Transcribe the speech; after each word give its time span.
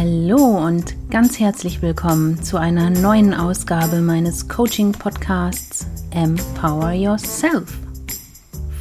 Hallo 0.00 0.64
und 0.64 1.10
ganz 1.10 1.40
herzlich 1.40 1.82
willkommen 1.82 2.40
zu 2.40 2.56
einer 2.56 2.88
neuen 2.88 3.34
Ausgabe 3.34 4.00
meines 4.00 4.48
Coaching-Podcasts 4.48 5.88
Empower 6.12 6.92
Yourself 6.92 7.76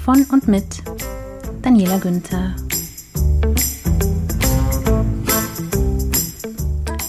von 0.06 0.26
und 0.26 0.48
mit 0.48 0.84
Daniela 1.64 1.98
Günther. 1.98 2.56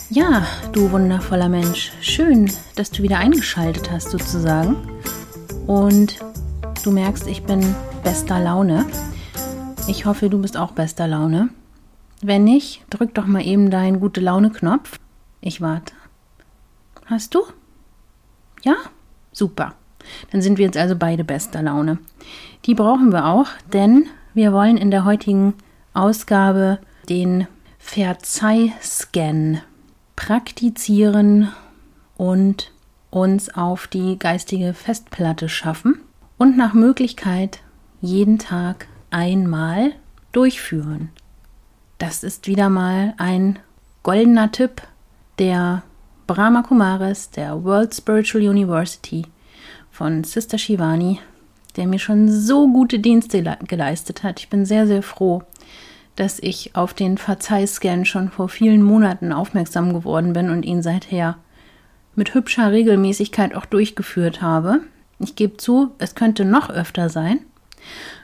Ja, 0.08 0.46
du 0.72 0.90
wundervoller 0.90 1.50
Mensch, 1.50 1.92
schön, 2.00 2.50
dass 2.76 2.90
du 2.90 3.02
wieder 3.02 3.18
eingeschaltet 3.18 3.90
hast 3.90 4.08
sozusagen. 4.08 4.76
Und 5.66 6.18
du 6.82 6.92
merkst, 6.92 7.26
ich 7.26 7.42
bin 7.42 7.74
bester 8.02 8.40
Laune. 8.40 8.86
Ich 9.86 10.06
hoffe, 10.06 10.30
du 10.30 10.40
bist 10.40 10.56
auch 10.56 10.72
bester 10.72 11.06
Laune. 11.06 11.50
Wenn 12.20 12.44
nicht, 12.44 12.82
drück 12.90 13.14
doch 13.14 13.26
mal 13.26 13.46
eben 13.46 13.70
deinen 13.70 14.00
gute 14.00 14.20
Laune-Knopf. 14.20 14.98
Ich 15.40 15.60
warte. 15.60 15.94
Hast 17.06 17.34
du? 17.34 17.42
Ja? 18.62 18.74
Super. 19.32 19.74
Dann 20.30 20.42
sind 20.42 20.58
wir 20.58 20.66
jetzt 20.66 20.76
also 20.76 20.96
beide 20.96 21.24
bester 21.24 21.62
Laune. 21.62 21.98
Die 22.64 22.74
brauchen 22.74 23.12
wir 23.12 23.26
auch, 23.26 23.48
denn 23.72 24.06
wir 24.34 24.52
wollen 24.52 24.76
in 24.76 24.90
der 24.90 25.04
heutigen 25.04 25.54
Ausgabe 25.94 26.78
den 27.08 27.46
Verzeih-Scan 27.78 29.62
praktizieren 30.16 31.52
und 32.16 32.72
uns 33.10 33.54
auf 33.54 33.86
die 33.86 34.18
geistige 34.18 34.74
Festplatte 34.74 35.48
schaffen 35.48 36.00
und 36.36 36.56
nach 36.56 36.74
Möglichkeit 36.74 37.60
jeden 38.00 38.38
Tag 38.38 38.88
einmal 39.10 39.92
durchführen. 40.32 41.10
Das 41.98 42.22
ist 42.22 42.46
wieder 42.46 42.68
mal 42.68 43.14
ein 43.18 43.58
goldener 44.04 44.52
Tipp 44.52 44.82
der 45.40 45.82
Brahma 46.28 46.62
Kumaris, 46.62 47.30
der 47.30 47.64
World 47.64 47.92
Spiritual 47.92 48.48
University 48.48 49.26
von 49.90 50.22
Sister 50.22 50.58
Shivani, 50.58 51.18
der 51.76 51.88
mir 51.88 51.98
schon 51.98 52.30
so 52.30 52.68
gute 52.68 53.00
Dienste 53.00 53.42
geleistet 53.66 54.22
hat. 54.22 54.38
Ich 54.38 54.48
bin 54.48 54.64
sehr, 54.64 54.86
sehr 54.86 55.02
froh, 55.02 55.42
dass 56.14 56.38
ich 56.38 56.76
auf 56.76 56.94
den 56.94 57.18
Verzeihscan 57.18 58.04
schon 58.04 58.30
vor 58.30 58.48
vielen 58.48 58.82
Monaten 58.84 59.32
aufmerksam 59.32 59.92
geworden 59.92 60.34
bin 60.34 60.50
und 60.50 60.64
ihn 60.64 60.82
seither 60.82 61.36
mit 62.14 62.32
hübscher 62.32 62.70
Regelmäßigkeit 62.70 63.56
auch 63.56 63.66
durchgeführt 63.66 64.40
habe. 64.40 64.82
Ich 65.18 65.34
gebe 65.34 65.56
zu, 65.56 65.90
es 65.98 66.14
könnte 66.14 66.44
noch 66.44 66.70
öfter 66.70 67.08
sein, 67.08 67.40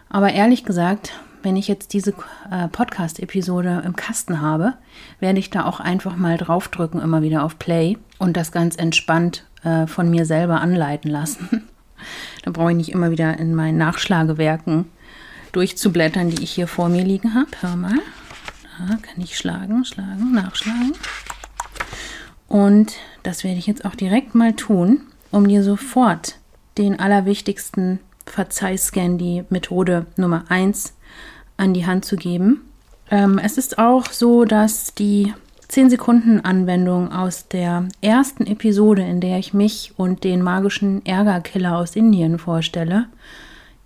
aber 0.09 0.33
ehrlich 0.33 0.65
gesagt 0.65 1.13
wenn 1.45 1.57
ich 1.57 1.69
jetzt 1.69 1.93
diese 1.93 2.15
äh, 2.51 2.69
Podcast-Episode 2.69 3.83
im 3.85 3.95
Kasten 3.95 4.41
habe, 4.41 4.75
werde 5.21 5.39
ich 5.39 5.51
da 5.51 5.67
auch 5.67 5.79
einfach 5.79 6.17
mal 6.17 6.39
draufdrücken, 6.39 7.01
immer 7.01 7.23
wieder 7.23 7.45
auf 7.45 7.59
Play 7.59 7.99
und 8.19 8.37
das 8.37 8.51
ganz 8.51 8.77
entspannt 8.77 9.45
äh, 9.63 9.87
von 9.87 10.11
mir 10.11 10.25
selber 10.25 10.61
anleiten 10.61 11.11
lassen. 11.11 11.69
da 12.45 12.51
brauche 12.51 12.71
ich 12.71 12.77
nicht 12.77 12.93
immer 12.93 13.11
wieder 13.11 13.39
in 13.39 13.55
meinen 13.55 13.79
Nachschlagewerken 13.79 14.87
durchzublättern, 15.53 16.31
die 16.31 16.43
ich 16.43 16.51
hier 16.51 16.67
vor 16.67 16.89
mir 16.89 17.05
liegen 17.05 17.35
habe. 17.35 17.51
Hör 17.61 17.77
mal. 17.77 17.99
Da 18.79 18.97
kann 18.97 19.23
ich 19.23 19.37
schlagen, 19.37 19.85
schlagen, 19.85 20.33
nachschlagen. 20.33 20.95
Und 22.49 22.95
das 23.23 23.45
werde 23.45 23.59
ich 23.59 23.67
jetzt 23.67 23.85
auch 23.85 23.95
direkt 23.95 24.35
mal 24.35 24.55
tun, 24.55 25.03
um 25.31 25.47
dir 25.47 25.63
sofort 25.63 26.39
den 26.79 26.99
allerwichtigsten 26.99 28.01
Verzeihscan, 28.27 29.19
die 29.19 29.45
Methode 29.49 30.07
Nummer 30.17 30.45
1 30.49 30.95
an 31.57 31.75
die 31.75 31.87
Hand 31.87 32.05
zu 32.05 32.17
geben. 32.17 32.63
Ähm, 33.11 33.39
es 33.39 33.59
ist 33.59 33.79
auch 33.79 34.07
so, 34.07 34.45
dass 34.45 34.95
die 34.95 35.33
10 35.69 35.91
Sekunden 35.91 36.41
Anwendung 36.41 37.13
aus 37.13 37.49
der 37.49 37.89
ersten 38.01 38.47
Episode, 38.47 39.03
in 39.03 39.21
der 39.21 39.39
ich 39.39 39.55
mich 39.55 39.93
und 39.97 40.25
den 40.25 40.43
magischen 40.43 41.05
Ärgerkiller 41.05 41.77
aus 41.77 41.97
Indien 41.97 42.39
vorstelle, 42.39 43.07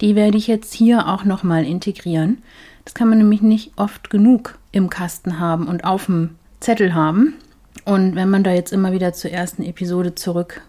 die 0.01 0.15
werde 0.15 0.37
ich 0.37 0.47
jetzt 0.47 0.75
hier 0.75 1.09
auch 1.09 1.25
nochmal 1.25 1.65
integrieren. 1.65 2.43
Das 2.85 2.95
kann 2.95 3.09
man 3.09 3.19
nämlich 3.19 3.43
nicht 3.43 3.73
oft 3.77 4.11
genug 4.11 4.59
im 4.73 4.91
Kasten 4.91 5.39
haben 5.39 5.67
und 5.67 5.85
auf 5.85 6.07
dem 6.07 6.37
Zettel 6.61 6.95
haben. 6.95 7.35
Und 7.85 8.15
wenn 8.17 8.31
man 8.31 8.45
da 8.45 8.53
jetzt 8.53 8.73
immer 8.73 8.93
wieder 8.93 9.13
zur 9.13 9.31
ersten 9.31 9.63
Episode 9.63 10.15
zurück 10.15 10.63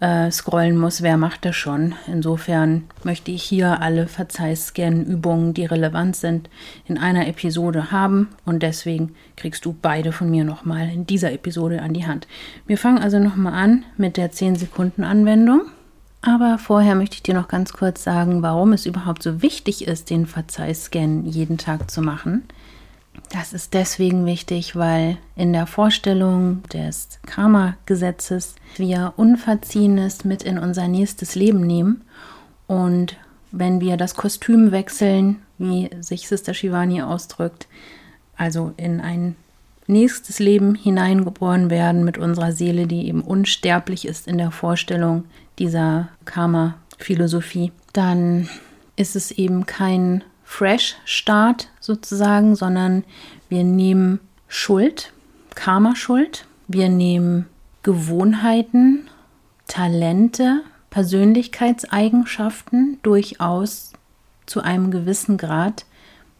äh, 0.00 0.30
scrollen 0.30 0.76
muss, 0.78 1.02
wer 1.02 1.16
macht 1.16 1.44
das 1.44 1.56
schon. 1.56 1.94
Insofern 2.06 2.84
möchte 3.04 3.30
ich 3.30 3.42
hier 3.42 3.80
alle 3.80 4.08
Verzeihscan-Übungen, 4.08 5.54
die 5.54 5.66
relevant 5.66 6.16
sind, 6.16 6.48
in 6.86 6.98
einer 6.98 7.28
Episode 7.28 7.92
haben 7.92 8.28
und 8.44 8.62
deswegen 8.62 9.14
kriegst 9.36 9.64
du 9.64 9.76
beide 9.80 10.12
von 10.12 10.30
mir 10.30 10.44
nochmal 10.44 10.88
in 10.88 11.06
dieser 11.06 11.32
Episode 11.32 11.82
an 11.82 11.92
die 11.92 12.06
Hand. 12.06 12.26
Wir 12.66 12.78
fangen 12.78 12.98
also 12.98 13.18
nochmal 13.18 13.54
an 13.54 13.84
mit 13.96 14.16
der 14.16 14.32
10 14.32 14.56
Sekunden 14.56 15.04
Anwendung. 15.04 15.62
Aber 16.22 16.58
vorher 16.58 16.96
möchte 16.96 17.14
ich 17.14 17.22
dir 17.22 17.34
noch 17.34 17.48
ganz 17.48 17.72
kurz 17.72 18.04
sagen, 18.04 18.42
warum 18.42 18.74
es 18.74 18.84
überhaupt 18.84 19.22
so 19.22 19.40
wichtig 19.40 19.86
ist, 19.86 20.10
den 20.10 20.26
Verzeihscan 20.26 21.24
jeden 21.24 21.56
Tag 21.56 21.90
zu 21.90 22.02
machen. 22.02 22.44
Das 23.30 23.52
ist 23.52 23.74
deswegen 23.74 24.26
wichtig, 24.26 24.74
weil 24.74 25.16
in 25.36 25.52
der 25.52 25.66
Vorstellung 25.68 26.64
des 26.72 27.20
Karma-Gesetzes 27.26 28.56
wir 28.76 29.12
Unverziehenes 29.16 30.24
mit 30.24 30.42
in 30.42 30.58
unser 30.58 30.88
nächstes 30.88 31.36
Leben 31.36 31.60
nehmen. 31.60 32.02
Und 32.66 33.16
wenn 33.52 33.80
wir 33.80 33.96
das 33.96 34.16
Kostüm 34.16 34.72
wechseln, 34.72 35.36
wie 35.58 35.90
sich 36.00 36.26
Sister 36.26 36.54
Shivani 36.54 37.02
ausdrückt, 37.02 37.68
also 38.36 38.74
in 38.76 39.00
ein 39.00 39.36
nächstes 39.86 40.40
Leben 40.40 40.74
hineingeboren 40.74 41.70
werden 41.70 42.04
mit 42.04 42.18
unserer 42.18 42.50
Seele, 42.50 42.88
die 42.88 43.06
eben 43.06 43.22
unsterblich 43.22 44.06
ist 44.06 44.26
in 44.26 44.38
der 44.38 44.50
Vorstellung 44.50 45.24
dieser 45.60 46.08
Karma-Philosophie, 46.24 47.70
dann 47.92 48.48
ist 48.96 49.14
es 49.14 49.30
eben 49.30 49.66
kein 49.66 50.24
Fresh-Start 50.44 51.69
sozusagen, 51.80 52.54
sondern 52.54 53.04
wir 53.48 53.64
nehmen 53.64 54.20
Schuld, 54.46 55.12
Karma-Schuld, 55.54 56.46
wir 56.68 56.88
nehmen 56.88 57.46
Gewohnheiten, 57.82 59.08
Talente, 59.66 60.62
Persönlichkeitseigenschaften 60.90 62.98
durchaus 63.02 63.92
zu 64.46 64.60
einem 64.60 64.90
gewissen 64.90 65.38
Grad 65.38 65.86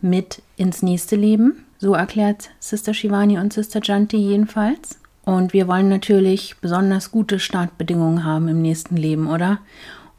mit 0.01 0.43
ins 0.57 0.83
nächste 0.83 1.17
Leben. 1.17 1.65
So 1.79 1.95
erklärt 1.95 2.51
Sister 2.59 2.93
Shivani 2.93 3.39
und 3.39 3.53
Sister 3.53 3.81
Janti 3.83 4.17
jedenfalls. 4.17 4.99
Und 5.25 5.53
wir 5.53 5.69
wollen 5.69 5.89
natürlich 5.89 6.57
besonders 6.61 7.11
gute 7.11 7.39
Startbedingungen 7.39 8.25
haben 8.25 8.49
im 8.49 8.63
nächsten 8.63 8.97
Leben, 8.97 9.29
oder? 9.29 9.59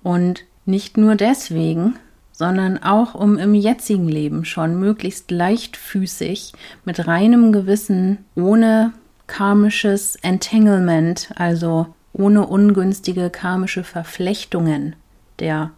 Und 0.04 0.46
nicht 0.66 0.98
nur 0.98 1.16
deswegen, 1.16 1.96
sondern 2.42 2.82
auch 2.82 3.14
um 3.14 3.38
im 3.38 3.54
jetzigen 3.54 4.08
Leben 4.08 4.46
schon 4.46 4.80
möglichst 4.80 5.30
leichtfüßig, 5.30 6.54
mit 6.86 7.06
reinem 7.06 7.52
Gewissen, 7.52 8.26
ohne 8.36 8.94
karmisches 9.28 10.16
Entanglement, 10.16 11.30
also 11.36 11.94
ohne 12.14 12.48
ungünstige 12.48 13.30
karmische 13.30 13.84
Verflechtungen 13.84 14.96
der 15.38 15.70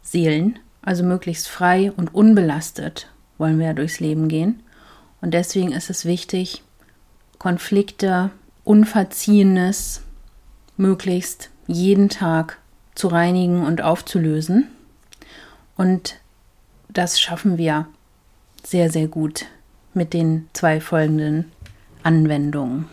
Seelen, 0.00 0.58
also 0.80 1.04
möglichst 1.04 1.48
frei 1.48 1.92
und 1.94 2.14
unbelastet 2.14 3.10
wollen 3.36 3.58
wir 3.58 3.74
durchs 3.74 4.00
Leben 4.00 4.28
gehen. 4.28 4.62
Und 5.20 5.34
deswegen 5.34 5.72
ist 5.72 5.90
es 5.90 6.06
wichtig, 6.06 6.62
Konflikte, 7.38 8.30
Unverziehenes 8.64 10.00
möglichst 10.78 11.50
jeden 11.66 12.08
Tag 12.08 12.56
zu 12.94 13.08
reinigen 13.08 13.66
und 13.66 13.82
aufzulösen. 13.82 14.68
Und 15.76 16.16
das 16.88 17.20
schaffen 17.20 17.58
wir 17.58 17.86
sehr, 18.64 18.90
sehr 18.90 19.08
gut 19.08 19.46
mit 19.94 20.12
den 20.12 20.48
zwei 20.52 20.80
folgenden 20.80 21.52
Anwendungen. 22.02 22.88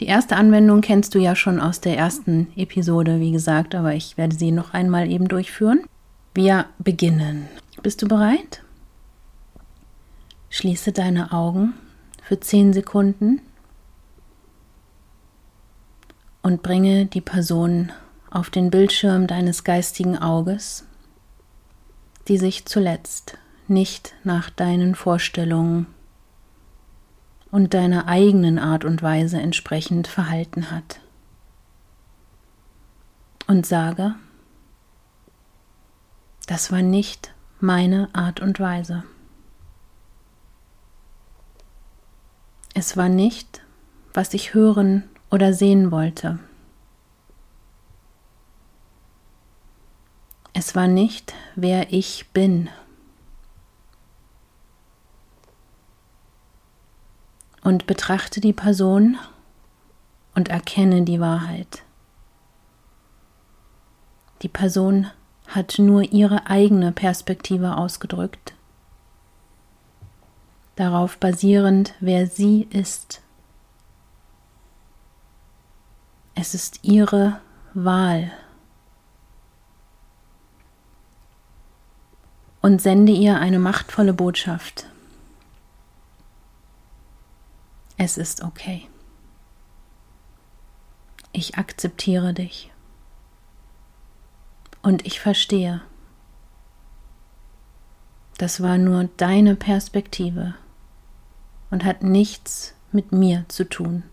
Die 0.00 0.06
erste 0.06 0.36
Anwendung 0.36 0.80
kennst 0.80 1.14
du 1.14 1.18
ja 1.18 1.36
schon 1.36 1.60
aus 1.60 1.80
der 1.80 1.96
ersten 1.96 2.48
Episode, 2.56 3.20
wie 3.20 3.30
gesagt, 3.30 3.74
aber 3.74 3.94
ich 3.94 4.16
werde 4.18 4.34
sie 4.34 4.50
noch 4.50 4.74
einmal 4.74 5.10
eben 5.10 5.28
durchführen. 5.28 5.84
Wir 6.34 6.66
beginnen. 6.78 7.48
Bist 7.82 8.02
du 8.02 8.08
bereit? 8.08 8.62
Schließe 10.50 10.92
deine 10.92 11.32
Augen 11.32 11.74
für 12.22 12.40
10 12.40 12.72
Sekunden 12.72 13.40
und 16.42 16.62
bringe 16.62 17.06
die 17.06 17.20
Person 17.20 17.92
auf 18.30 18.50
den 18.50 18.70
Bildschirm 18.70 19.26
deines 19.26 19.64
geistigen 19.64 20.18
Auges 20.18 20.84
die 22.28 22.38
sich 22.38 22.66
zuletzt 22.66 23.38
nicht 23.68 24.14
nach 24.24 24.50
deinen 24.50 24.94
Vorstellungen 24.94 25.86
und 27.50 27.74
deiner 27.74 28.08
eigenen 28.08 28.58
Art 28.58 28.84
und 28.84 29.02
Weise 29.02 29.40
entsprechend 29.40 30.08
verhalten 30.08 30.70
hat. 30.70 31.00
Und 33.46 33.66
sage, 33.66 34.14
das 36.46 36.72
war 36.72 36.82
nicht 36.82 37.34
meine 37.60 38.08
Art 38.12 38.40
und 38.40 38.58
Weise. 38.58 39.04
Es 42.74 42.96
war 42.96 43.08
nicht, 43.08 43.62
was 44.14 44.32
ich 44.32 44.54
hören 44.54 45.04
oder 45.30 45.52
sehen 45.52 45.90
wollte. 45.90 46.38
Es 50.54 50.74
war 50.74 50.86
nicht, 50.86 51.34
wer 51.54 51.92
ich 51.92 52.28
bin. 52.32 52.68
Und 57.62 57.86
betrachte 57.86 58.40
die 58.40 58.52
Person 58.52 59.18
und 60.34 60.48
erkenne 60.48 61.02
die 61.02 61.20
Wahrheit. 61.20 61.82
Die 64.42 64.48
Person 64.48 65.10
hat 65.46 65.78
nur 65.78 66.02
ihre 66.02 66.46
eigene 66.46 66.92
Perspektive 66.92 67.76
ausgedrückt, 67.76 68.54
darauf 70.76 71.18
basierend, 71.18 71.94
wer 72.00 72.26
sie 72.26 72.66
ist. 72.70 73.22
Es 76.34 76.54
ist 76.54 76.80
ihre 76.82 77.40
Wahl. 77.74 78.32
Und 82.62 82.80
sende 82.80 83.12
ihr 83.12 83.38
eine 83.38 83.58
machtvolle 83.58 84.12
Botschaft. 84.14 84.86
Es 87.96 88.16
ist 88.16 88.42
okay. 88.42 88.88
Ich 91.32 91.58
akzeptiere 91.58 92.34
dich. 92.34 92.70
Und 94.80 95.06
ich 95.06 95.20
verstehe. 95.20 95.82
Das 98.38 98.62
war 98.62 98.78
nur 98.78 99.04
deine 99.16 99.56
Perspektive 99.56 100.54
und 101.70 101.84
hat 101.84 102.02
nichts 102.02 102.74
mit 102.92 103.12
mir 103.12 103.44
zu 103.48 103.68
tun. 103.68 104.04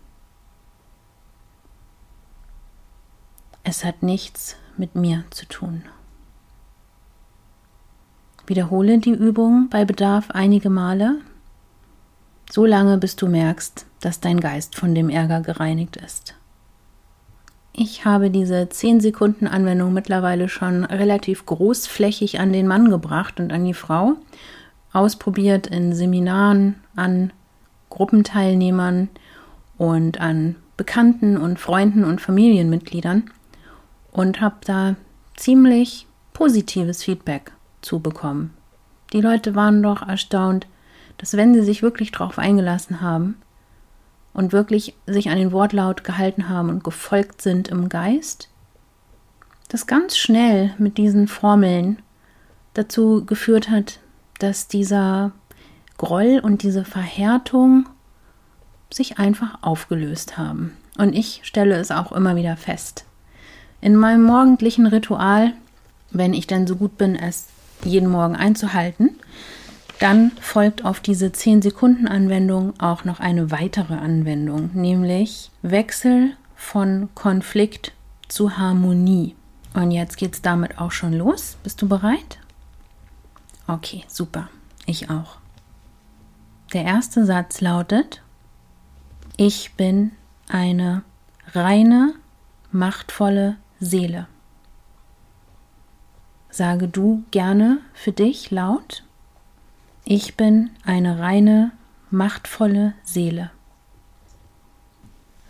Es 3.62 3.84
hat 3.84 4.02
nichts 4.02 4.56
mit 4.76 4.94
mir 4.94 5.24
zu 5.30 5.46
tun. 5.46 5.84
Wiederhole 8.46 8.98
die 8.98 9.10
Übung 9.10 9.68
bei 9.70 9.84
Bedarf 9.84 10.30
einige 10.30 10.70
Male, 10.70 11.18
so 12.50 12.66
lange 12.66 12.98
bis 12.98 13.16
du 13.16 13.28
merkst, 13.28 13.86
dass 14.00 14.20
dein 14.20 14.40
Geist 14.40 14.74
von 14.74 14.94
dem 14.94 15.08
Ärger 15.08 15.40
gereinigt 15.40 15.96
ist. 15.96 16.34
Ich 17.72 18.04
habe 18.04 18.30
diese 18.30 18.68
10 18.68 19.00
Sekunden 19.00 19.46
Anwendung 19.46 19.92
mittlerweile 19.92 20.48
schon 20.48 20.84
relativ 20.84 21.46
großflächig 21.46 22.40
an 22.40 22.52
den 22.52 22.66
Mann 22.66 22.90
gebracht 22.90 23.38
und 23.38 23.52
an 23.52 23.64
die 23.64 23.74
Frau, 23.74 24.16
ausprobiert 24.92 25.68
in 25.68 25.94
Seminaren, 25.94 26.76
an 26.96 27.32
Gruppenteilnehmern 27.90 29.08
und 29.78 30.20
an 30.20 30.56
Bekannten 30.76 31.36
und 31.36 31.60
Freunden 31.60 32.04
und 32.04 32.20
Familienmitgliedern 32.20 33.30
und 34.10 34.40
habe 34.40 34.56
da 34.64 34.96
ziemlich 35.36 36.06
positives 36.32 37.04
Feedback 37.04 37.52
zu 37.82 38.00
bekommen. 38.00 38.54
Die 39.12 39.20
Leute 39.20 39.54
waren 39.54 39.82
doch 39.82 40.06
erstaunt, 40.06 40.66
dass 41.18 41.36
wenn 41.36 41.54
sie 41.54 41.62
sich 41.62 41.82
wirklich 41.82 42.12
darauf 42.12 42.38
eingelassen 42.38 43.00
haben, 43.00 43.36
und 44.32 44.52
wirklich 44.52 44.94
sich 45.06 45.30
an 45.30 45.38
den 45.38 45.52
Wortlaut 45.52 46.04
gehalten 46.04 46.48
haben 46.48 46.68
und 46.68 46.84
gefolgt 46.84 47.42
sind 47.42 47.68
im 47.68 47.88
Geist, 47.88 48.48
das 49.68 49.86
ganz 49.86 50.16
schnell 50.16 50.74
mit 50.78 50.98
diesen 50.98 51.28
Formeln 51.28 52.00
dazu 52.74 53.24
geführt 53.24 53.70
hat, 53.70 54.00
dass 54.38 54.68
dieser 54.68 55.32
Groll 55.96 56.40
und 56.42 56.62
diese 56.62 56.84
Verhärtung 56.84 57.88
sich 58.92 59.18
einfach 59.18 59.62
aufgelöst 59.62 60.38
haben. 60.38 60.76
Und 60.98 61.14
ich 61.14 61.40
stelle 61.44 61.76
es 61.76 61.90
auch 61.90 62.12
immer 62.12 62.36
wieder 62.36 62.56
fest. 62.56 63.04
In 63.80 63.96
meinem 63.96 64.22
morgendlichen 64.22 64.86
Ritual, 64.86 65.52
wenn 66.10 66.34
ich 66.34 66.46
denn 66.46 66.66
so 66.66 66.76
gut 66.76 66.98
bin, 66.98 67.14
es 67.14 67.48
jeden 67.84 68.08
Morgen 68.08 68.36
einzuhalten, 68.36 69.10
dann 69.98 70.32
folgt 70.40 70.84
auf 70.84 71.00
diese 71.00 71.26
10-Sekunden-Anwendung 71.26 72.78
auch 72.80 73.04
noch 73.04 73.20
eine 73.20 73.50
weitere 73.50 73.94
Anwendung, 73.94 74.70
nämlich 74.72 75.50
Wechsel 75.62 76.32
von 76.56 77.08
Konflikt 77.14 77.92
zu 78.28 78.56
Harmonie. 78.56 79.34
Und 79.74 79.90
jetzt 79.90 80.16
geht 80.16 80.34
es 80.34 80.42
damit 80.42 80.78
auch 80.78 80.92
schon 80.92 81.12
los. 81.12 81.56
Bist 81.62 81.80
du 81.82 81.88
bereit? 81.88 82.38
Okay, 83.66 84.04
super. 84.08 84.48
Ich 84.86 85.10
auch. 85.10 85.36
Der 86.72 86.84
erste 86.84 87.24
Satz 87.24 87.60
lautet, 87.60 88.22
ich 89.36 89.74
bin 89.74 90.12
eine 90.48 91.02
reine, 91.52 92.14
machtvolle 92.72 93.56
Seele. 93.80 94.26
Sage 96.50 96.88
du 96.88 97.22
gerne 97.30 97.78
für 97.94 98.12
dich 98.12 98.50
laut. 98.50 99.04
Ich 100.04 100.36
bin 100.36 100.70
eine 100.84 101.20
reine, 101.20 101.72
machtvolle 102.10 102.94
Seele. 103.04 103.50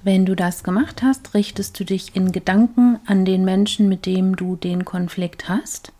Wenn 0.02 0.26
du 0.26 0.35
das 0.35 0.62
gemacht 0.62 1.02
hast, 1.02 1.35
richtest 1.35 1.79
du 1.79 1.85
dich 1.85 2.17
in 2.17 2.32
Gedanken 2.32 2.99
an 3.06 3.25
den 3.25 3.44
Menschen, 3.44 3.88
mit 3.88 4.06
dem 4.06 4.37
du 4.37 4.56
den 4.56 4.85
Konflikt 4.85 5.49
hast. 5.49 5.93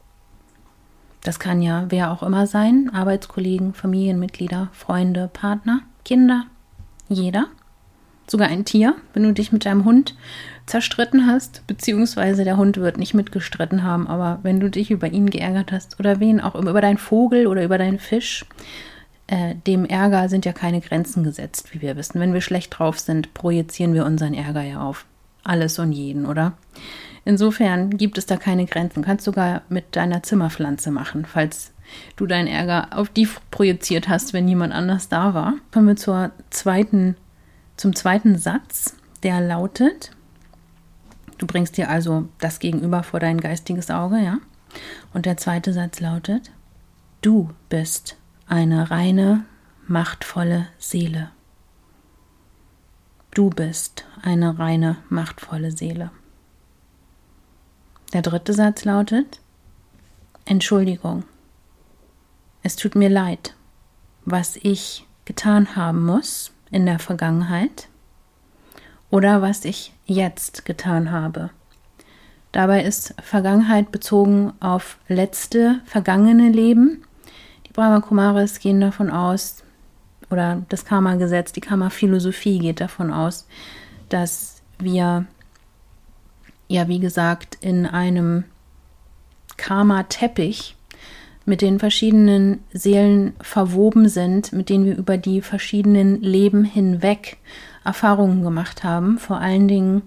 Das 1.23 1.39
kann 1.39 1.61
ja 1.61 1.87
wer 1.89 2.11
auch 2.11 2.23
immer 2.23 2.47
sein, 2.47 2.91
Arbeitskollegen, 2.93 3.75
Familienmitglieder, 3.75 4.69
Freunde, 4.73 5.29
Partner, 5.33 5.81
Kinder, 6.05 6.47
jeder 7.09 7.49
sogar 8.31 8.49
ein 8.49 8.65
Tier, 8.65 8.95
wenn 9.13 9.25
du 9.25 9.33
dich 9.33 9.53
mit 9.53 9.65
deinem 9.65 9.85
Hund 9.85 10.15
zerstritten 10.71 11.27
hast, 11.27 11.67
beziehungsweise 11.67 12.45
der 12.45 12.57
Hund 12.57 12.77
wird 12.77 12.97
nicht 12.97 13.13
mitgestritten 13.13 13.83
haben, 13.83 14.07
aber 14.07 14.39
wenn 14.43 14.61
du 14.61 14.71
dich 14.71 14.91
über 14.91 15.09
ihn 15.09 15.29
geärgert 15.29 15.73
hast 15.73 15.99
oder 15.99 16.21
wen 16.21 16.41
auch 16.41 16.55
immer, 16.55 16.71
über 16.71 16.81
deinen 16.81 16.99
Vogel 16.99 17.47
oder 17.47 17.65
über 17.65 17.77
deinen 17.77 17.99
Fisch, 17.99 18.45
äh, 19.27 19.57
dem 19.67 19.85
Ärger 19.85 20.29
sind 20.29 20.45
ja 20.45 20.53
keine 20.53 20.81
Grenzen 20.81 21.25
gesetzt, 21.25 21.75
wie 21.75 21.83
wir 21.83 21.97
wissen. 21.97 22.21
Wenn 22.21 22.35
wir 22.35 22.41
schlecht 22.41 22.79
drauf 22.79 23.01
sind, 23.01 23.35
projizieren 23.35 23.95
wir 23.95 24.07
unseren 24.07 24.33
Ärger 24.35 24.63
ja 24.63 24.81
auf 24.81 25.07
alles 25.43 25.79
und 25.79 25.93
jeden, 25.93 26.25
oder? 26.25 26.53
Insofern 27.25 27.97
gibt 27.97 28.17
es 28.17 28.27
da 28.27 28.37
keine 28.37 28.67
Grenzen. 28.67 29.03
Kannst 29.03 29.25
sogar 29.25 29.63
mit 29.69 29.97
deiner 29.97 30.23
Zimmerpflanze 30.23 30.91
machen, 30.91 31.27
falls 31.27 31.73
du 32.17 32.27
deinen 32.27 32.47
Ärger 32.47 32.89
auf 32.97 33.09
die 33.09 33.29
projiziert 33.51 34.09
hast, 34.09 34.33
wenn 34.33 34.45
niemand 34.45 34.73
anders 34.73 35.09
da 35.09 35.35
war. 35.35 35.55
Kommen 35.73 35.89
wir 35.89 35.97
zur 35.97 36.31
zweiten 36.51 37.17
zum 37.77 37.97
zweiten 37.97 38.37
Satz, 38.37 38.95
der 39.23 39.41
lautet, 39.41 40.11
du 41.41 41.47
bringst 41.47 41.77
dir 41.79 41.89
also 41.89 42.29
das 42.39 42.59
Gegenüber 42.59 43.03
vor 43.03 43.19
dein 43.19 43.41
geistiges 43.41 43.91
Auge, 43.91 44.19
ja? 44.19 44.39
Und 45.15 45.27
der 45.27 45.37
zweite 45.37 45.73
Satz 45.73 45.99
lautet, 46.01 46.53
du 47.23 47.51
bist 47.69 48.17
eine 48.47 48.91
reine, 48.91 49.47
machtvolle 49.87 50.69
Seele. 50.79 51.31
Du 53.33 53.49
bist 53.49 54.05
eine 54.23 54.59
reine, 54.59 54.99
machtvolle 55.09 55.73
Seele. 55.73 56.11
Der 58.13 58.23
dritte 58.23 58.53
Satz 58.53 58.85
lautet, 58.85 59.41
Entschuldigung, 60.45 61.25
es 62.63 62.77
tut 62.77 62.95
mir 62.95 63.09
leid, 63.09 63.55
was 64.25 64.57
ich 64.57 65.07
getan 65.25 65.75
haben 65.75 66.05
muss, 66.05 66.53
in 66.71 66.87
der 66.87 66.99
Vergangenheit 66.99 67.89
oder 69.11 69.43
was 69.43 69.65
ich 69.65 69.93
jetzt 70.07 70.65
getan 70.65 71.11
habe. 71.11 71.51
Dabei 72.53 72.83
ist 72.83 73.15
Vergangenheit 73.23 73.93
bezogen 73.93 74.53
auf 74.61 74.99
letzte, 75.09 75.81
vergangene 75.85 76.49
Leben. 76.49 77.05
Die 77.67 77.73
Brahma 77.73 78.01
Kumaris 78.01 78.59
gehen 78.59 78.81
davon 78.81 79.11
aus, 79.11 79.63
oder 80.31 80.63
das 80.69 80.85
Karma-Gesetz, 80.85 81.53
die 81.53 81.61
Karma-Philosophie 81.61 82.59
geht 82.59 82.81
davon 82.81 83.13
aus, 83.13 83.47
dass 84.09 84.63
wir, 84.79 85.27
ja, 86.69 86.89
wie 86.89 87.01
gesagt, 87.01 87.59
in 87.61 87.87
einem 87.87 88.45
Karma-Teppich 89.57 90.77
mit 91.45 91.63
den 91.63 91.79
verschiedenen 91.79 92.61
Seelen 92.73 93.35
verwoben 93.41 94.09
sind, 94.09 94.53
mit 94.53 94.69
denen 94.69 94.87
wir 94.87 94.97
über 94.97 95.17
die 95.17 95.41
verschiedenen 95.41 96.21
Leben 96.23 96.65
hinweg 96.65 97.39
Erfahrungen 97.85 98.43
gemacht 98.43 98.85
haben, 98.85 99.19
vor 99.19 99.39
allen 99.39 99.69
Dingen 99.69 100.03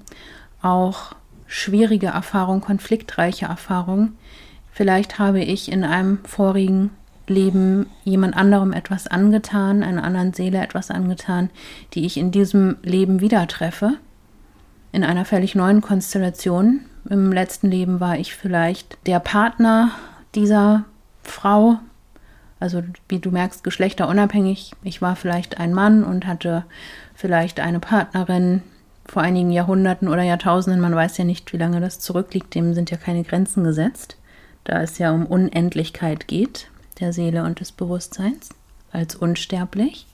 auch 0.62 1.16
schwierige 1.48 2.08
Erfahrungen, 2.08 2.62
konfliktreiche 2.62 3.46
Erfahrungen. 3.46 4.18
Vielleicht 4.72 5.20
habe 5.20 5.42
ich 5.42 5.72
in 5.72 5.84
einem 5.84 6.20
vorigen 6.26 6.92
Leben 7.28 7.88
jemand 8.04 8.36
anderem 8.36 8.74
etwas 8.74 9.08
angetan, 9.08 9.84
einer 9.84 10.04
anderen 10.04 10.34
Seele 10.34 10.62
etwas 10.62 10.92
angetan, 10.92 11.50
die 11.94 12.06
ich 12.06 12.18
in 12.18 12.32
diesem 12.32 12.78
Leben 12.84 13.22
wieder 13.22 13.48
treffe, 13.48 13.94
in 14.92 15.04
einer 15.04 15.26
völlig 15.26 15.56
neuen 15.56 15.82
Konstellation. 15.82 16.82
Im 17.10 17.32
letzten 17.32 17.70
Leben 17.70 18.00
war 18.00 18.18
ich 18.18 18.36
vielleicht 18.36 18.98
der 19.06 19.20
Partner 19.20 19.92
dieser 20.36 20.86
Frau, 21.24 21.80
Also 22.64 22.82
wie 23.10 23.20
du 23.20 23.30
merkst, 23.30 23.66
geschlechterunabhängig. 23.66 24.72
Ich 24.84 25.02
war 25.02 25.18
vielleicht 25.18 25.60
ein 25.60 25.74
Mann 25.74 26.06
und 26.06 26.26
hatte 26.26 26.64
vielleicht 27.14 27.60
eine 27.60 27.82
Partnerin 27.82 28.62
vor 29.06 29.22
einigen 29.22 29.52
Jahrhunderten 29.52 30.08
oder 30.08 30.22
Jahrtausenden. 30.22 30.82
Man 30.82 30.96
weiß 30.96 31.18
ja 31.18 31.26
nicht, 31.26 31.52
wie 31.52 31.58
lange 31.58 31.82
das 31.82 32.00
zurückliegt. 32.00 32.56
Dem 32.56 32.74
sind 32.74 32.90
ja 32.90 32.96
keine 32.96 33.26
Grenzen 33.26 33.66
gesetzt. 33.66 34.16
Da 34.64 34.82
es 34.82 34.98
ja 34.98 35.12
um 35.12 35.26
Unendlichkeit 35.26 36.30
geht, 36.30 36.70
der 37.02 37.12
Seele 37.12 37.44
und 37.44 37.60
des 37.60 37.74
Bewusstseins, 37.74 38.48
als 38.94 39.18
unsterblich. 39.18 40.08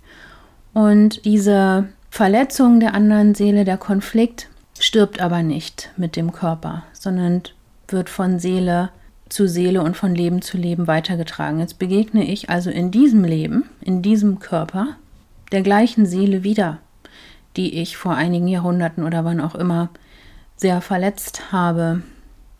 Und 0.73 1.23
diese 1.25 1.89
Verletzung 2.09 2.79
der 2.79 2.95
anderen 2.95 3.35
Seele, 3.35 3.63
der 3.63 3.77
Konflikt, 3.77 4.49
stirbt 4.79 5.21
aber 5.21 5.43
nicht 5.43 5.91
mit 5.97 6.15
dem 6.15 6.31
Körper, 6.31 6.81
sondern 6.93 7.43
wird 7.89 8.09
von 8.09 8.39
Seele 8.39 8.89
zu 9.29 9.48
Seele 9.48 9.81
und 9.81 9.95
von 9.95 10.13
Leben 10.15 10.41
zu 10.41 10.57
Leben 10.57 10.88
weitergetragen. 10.88 11.59
Jetzt 11.59 11.79
begegne 11.79 12.25
ich 12.25 12.50
also 12.50 12.69
in 12.69 12.91
diesem 12.91 13.24
Leben, 13.24 13.69
in 13.81 14.01
diesem 14.01 14.39
Körper, 14.39 14.95
der 15.51 15.62
gleichen 15.62 16.05
Seele 16.05 16.43
wieder, 16.43 16.79
die 17.55 17.79
ich 17.79 17.98
vor 17.98 18.15
einigen 18.15 18.48
Jahrhunderten 18.48 19.03
oder 19.03 19.25
wann 19.25 19.39
auch 19.39 19.55
immer 19.55 19.89
sehr 20.55 20.81
verletzt 20.81 21.51
habe. 21.51 22.01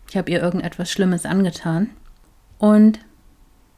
Ich 0.08 0.16
habe 0.16 0.30
ihr 0.30 0.40
irgendetwas 0.40 0.90
Schlimmes 0.90 1.26
angetan. 1.26 1.90
Und 2.58 3.00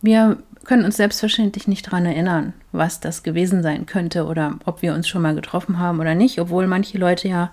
wir 0.00 0.38
können 0.64 0.84
uns 0.84 0.96
selbstverständlich 0.96 1.68
nicht 1.68 1.86
daran 1.86 2.06
erinnern, 2.06 2.52
was 2.72 3.00
das 3.00 3.22
gewesen 3.22 3.62
sein 3.62 3.86
könnte 3.86 4.26
oder 4.26 4.58
ob 4.64 4.82
wir 4.82 4.94
uns 4.94 5.08
schon 5.08 5.22
mal 5.22 5.34
getroffen 5.34 5.78
haben 5.78 6.00
oder 6.00 6.14
nicht, 6.14 6.40
obwohl 6.40 6.66
manche 6.66 6.98
Leute 6.98 7.28
ja 7.28 7.52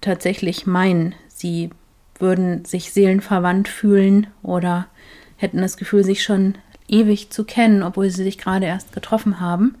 tatsächlich 0.00 0.66
meinen, 0.66 1.14
sie 1.28 1.70
würden 2.22 2.64
sich 2.64 2.92
seelenverwandt 2.92 3.68
fühlen 3.68 4.28
oder 4.42 4.86
hätten 5.36 5.58
das 5.58 5.76
Gefühl, 5.76 6.04
sich 6.04 6.22
schon 6.22 6.54
ewig 6.88 7.30
zu 7.30 7.44
kennen, 7.44 7.82
obwohl 7.82 8.08
sie 8.08 8.22
sich 8.22 8.38
gerade 8.38 8.64
erst 8.66 8.92
getroffen 8.92 9.40
haben. 9.40 9.74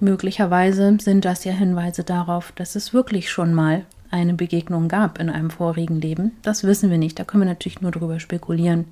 Möglicherweise 0.00 0.98
sind 1.00 1.24
das 1.24 1.44
ja 1.44 1.52
Hinweise 1.52 2.04
darauf, 2.04 2.52
dass 2.52 2.74
es 2.74 2.92
wirklich 2.92 3.30
schon 3.30 3.54
mal 3.54 3.86
eine 4.10 4.34
Begegnung 4.34 4.88
gab 4.88 5.18
in 5.18 5.30
einem 5.30 5.50
vorigen 5.50 6.00
Leben. 6.00 6.32
Das 6.42 6.64
wissen 6.64 6.90
wir 6.90 6.98
nicht, 6.98 7.18
da 7.18 7.24
können 7.24 7.42
wir 7.42 7.48
natürlich 7.48 7.80
nur 7.80 7.92
drüber 7.92 8.18
spekulieren. 8.18 8.86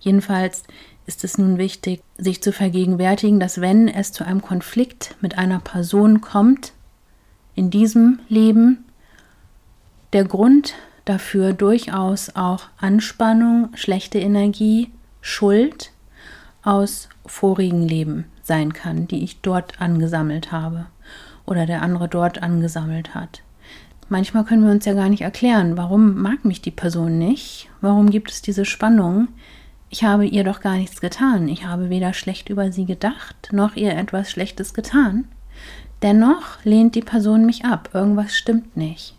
Jedenfalls 0.00 0.64
ist 1.06 1.22
es 1.24 1.38
nun 1.38 1.56
wichtig, 1.58 2.02
sich 2.18 2.42
zu 2.42 2.52
vergegenwärtigen, 2.52 3.38
dass 3.38 3.60
wenn 3.60 3.88
es 3.88 4.12
zu 4.12 4.24
einem 4.24 4.42
Konflikt 4.42 5.14
mit 5.20 5.38
einer 5.38 5.60
Person 5.60 6.20
kommt, 6.20 6.72
in 7.54 7.70
diesem 7.70 8.18
Leben, 8.28 8.84
der 10.12 10.24
Grund 10.24 10.74
dafür 11.06 11.54
durchaus 11.54 12.36
auch 12.36 12.64
Anspannung, 12.76 13.70
schlechte 13.74 14.18
Energie, 14.18 14.90
Schuld 15.22 15.92
aus 16.62 17.08
vorigen 17.24 17.88
Leben 17.88 18.26
sein 18.42 18.74
kann, 18.74 19.08
die 19.08 19.24
ich 19.24 19.40
dort 19.40 19.80
angesammelt 19.80 20.52
habe 20.52 20.86
oder 21.46 21.64
der 21.64 21.80
andere 21.80 22.08
dort 22.08 22.42
angesammelt 22.42 23.14
hat. 23.14 23.42
Manchmal 24.08 24.44
können 24.44 24.64
wir 24.64 24.70
uns 24.70 24.84
ja 24.84 24.94
gar 24.94 25.08
nicht 25.08 25.22
erklären, 25.22 25.76
warum 25.76 26.20
mag 26.20 26.44
mich 26.44 26.60
die 26.60 26.70
Person 26.70 27.18
nicht, 27.18 27.68
warum 27.80 28.10
gibt 28.10 28.30
es 28.30 28.42
diese 28.42 28.64
Spannung. 28.64 29.28
Ich 29.90 30.04
habe 30.04 30.26
ihr 30.26 30.44
doch 30.44 30.60
gar 30.60 30.76
nichts 30.76 31.00
getan, 31.00 31.48
ich 31.48 31.64
habe 31.64 31.90
weder 31.90 32.12
schlecht 32.12 32.48
über 32.48 32.70
sie 32.70 32.84
gedacht, 32.84 33.48
noch 33.52 33.74
ihr 33.74 33.96
etwas 33.96 34.30
Schlechtes 34.30 34.74
getan. 34.74 35.26
Dennoch 36.02 36.64
lehnt 36.64 36.94
die 36.94 37.00
Person 37.00 37.46
mich 37.46 37.64
ab, 37.64 37.90
irgendwas 37.94 38.36
stimmt 38.36 38.76
nicht. 38.76 39.16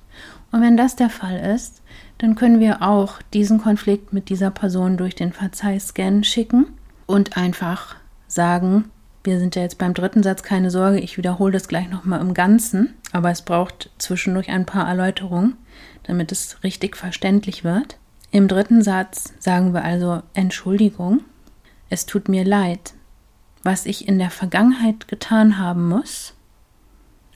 Und 0.52 0.62
wenn 0.62 0.78
das 0.78 0.96
der 0.96 1.10
Fall 1.10 1.38
ist, 1.38 1.82
dann 2.18 2.36
können 2.36 2.60
wir 2.60 2.82
auch 2.82 3.22
diesen 3.34 3.60
Konflikt 3.60 4.14
mit 4.14 4.30
dieser 4.30 4.52
Person 4.52 4.98
durch 4.98 5.16
den 5.16 5.34
Verzeihscan 5.34 6.24
schicken 6.24 6.68
und 7.06 7.38
einfach 7.38 7.96
sagen, 8.28 8.86
wir 9.24 9.40
sind 9.40 9.56
ja 9.56 9.62
jetzt 9.62 9.78
beim 9.78 9.94
dritten 9.94 10.24
Satz, 10.24 10.42
keine 10.42 10.72
Sorge, 10.72 11.00
ich 11.00 11.18
wiederhole 11.18 11.52
das 11.52 11.68
gleich 11.68 11.90
nochmal 11.90 12.22
im 12.22 12.34
Ganzen, 12.34 12.94
aber 13.12 13.30
es 13.30 13.42
braucht 13.42 13.90
zwischendurch 13.98 14.50
ein 14.50 14.66
paar 14.66 14.88
Erläuterungen, 14.88 15.58
damit 16.04 16.32
es 16.32 16.64
richtig 16.64 16.96
verständlich 16.96 17.64
wird. 17.64 17.98
Im 18.32 18.48
dritten 18.48 18.82
Satz 18.82 19.34
sagen 19.40 19.74
wir 19.74 19.84
also 19.84 20.22
Entschuldigung, 20.34 21.22
es 21.90 22.06
tut 22.06 22.30
mir 22.30 22.46
leid, 22.46 22.94
was 23.64 23.86
ich 23.86 24.08
in 24.08 24.18
der 24.18 24.30
Vergangenheit 24.30 25.08
getan 25.08 25.58
haben 25.58 25.90
muss 25.90 26.34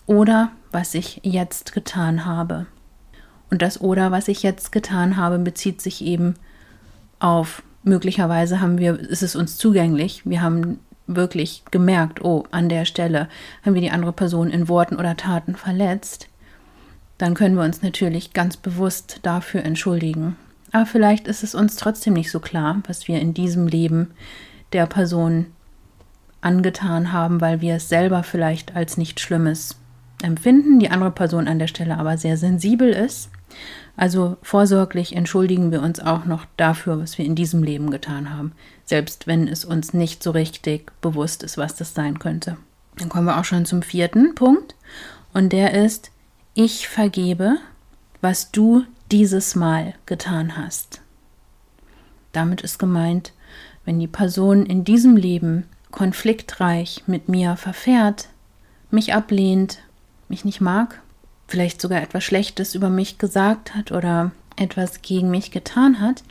oder 0.06 0.52
was 0.72 0.94
ich 0.94 1.20
jetzt 1.24 1.74
getan 1.74 2.26
habe. 2.26 2.68
Und 3.52 3.62
das 3.62 3.82
oder 3.82 4.12
was 4.12 4.30
ich 4.30 4.42
jetzt 4.44 4.72
getan 4.72 5.18
habe, 5.18 5.38
bezieht 5.38 5.82
sich 5.82 6.04
eben 6.04 6.36
auf 7.20 7.62
möglicherweise 7.84 8.62
haben 8.62 8.78
wir, 8.78 8.98
ist 8.98 9.24
es 9.24 9.36
uns 9.36 9.58
zugänglich. 9.58 10.22
Wir 10.26 10.42
haben 10.42 10.80
wirklich 11.06 11.64
gemerkt, 11.70 12.24
oh, 12.24 12.46
an 12.52 12.70
der 12.70 12.86
Stelle 12.86 13.28
haben 13.64 13.74
wir 13.74 13.82
die 13.82 13.92
andere 13.92 14.14
Person 14.14 14.50
in 14.50 14.70
Worten 14.70 14.96
oder 14.96 15.18
Taten 15.18 15.56
verletzt. 15.56 16.30
Dann 17.18 17.34
können 17.34 17.56
wir 17.56 17.64
uns 17.64 17.82
natürlich 17.82 18.34
ganz 18.34 18.56
bewusst 18.56 19.20
dafür 19.24 19.64
entschuldigen. 19.64 20.38
Aber 20.72 20.86
vielleicht 20.86 21.28
ist 21.28 21.44
es 21.44 21.54
uns 21.54 21.76
trotzdem 21.76 22.14
nicht 22.14 22.32
so 22.32 22.40
klar, 22.40 22.82
was 22.88 23.10
wir 23.10 23.20
in 23.20 23.34
diesem 23.34 23.68
Leben 23.68 24.12
der 24.72 24.86
Person 24.86 25.48
angetan 26.40 27.12
haben, 27.12 27.42
weil 27.42 27.60
wir 27.60 27.76
es 27.76 27.90
selber 27.90 28.24
vielleicht 28.24 28.76
als 28.76 28.98
nicht 28.98 29.20
Schlimmes 29.20 29.78
empfinden, 30.24 30.80
die 30.80 30.90
andere 30.90 31.12
Person 31.12 31.50
an 31.50 31.60
der 31.60 31.68
Stelle 31.68 31.98
aber 31.98 32.18
sehr 32.18 32.38
sensibel 32.38 32.90
ist 32.90 33.30
also 33.98 34.38
vorsorglich 34.42 35.16
entschuldigen 35.16 35.72
wir 35.72 35.82
uns 35.82 36.00
auch 36.00 36.26
noch 36.26 36.46
dafür, 36.58 37.00
was 37.00 37.18
wir 37.18 37.26
in 37.26 37.36
diesem 37.36 37.64
Leben 37.64 37.92
getan 37.92 38.34
haben, 38.34 38.54
selbst 38.86 39.28
wenn 39.28 39.48
es 39.48 39.66
uns 39.66 39.94
nicht 39.94 40.24
so 40.24 40.32
richtig 40.32 40.92
bewusst 41.02 41.44
ist, 41.44 41.58
was 41.58 41.76
das 41.76 41.94
sein 41.94 42.20
könnte. 42.20 42.58
Dann 42.98 43.10
kommen 43.10 43.26
wir 43.26 43.40
auch 43.40 43.46
schon 43.46 43.66
zum 43.66 43.82
vierten 43.82 44.36
Punkt 44.36 44.76
und 45.34 45.54
der 45.54 45.74
ist, 45.74 46.12
ich 46.54 46.88
vergebe, 46.88 47.58
was 48.22 48.52
du 48.52 48.84
dieses 49.12 49.56
Mal 49.56 49.94
getan 50.06 50.58
hast. 50.58 51.02
Damit 52.32 52.62
ist 52.62 52.80
gemeint, 52.80 53.34
wenn 53.86 54.00
die 54.00 54.08
Person 54.08 54.66
in 54.66 54.84
diesem 54.84 55.18
Leben 55.18 55.66
konfliktreich 55.92 57.04
mit 57.08 57.28
mir 57.30 57.58
verfährt, 57.58 58.30
mich 58.90 59.14
ablehnt, 59.14 59.80
mich 60.30 60.46
nicht 60.46 60.62
mag, 60.62 61.01
vielleicht 61.52 61.82
sogar 61.82 62.02
etwas 62.02 62.24
Schlechtes 62.24 62.76
über 62.76 62.90
mich 62.90 63.18
gesagt 63.18 63.76
hat 63.76 63.92
oder 63.92 64.32
etwas 64.56 65.02
gegen 65.02 65.30
mich 65.30 65.52
getan 65.52 66.00
hat, 66.00 66.24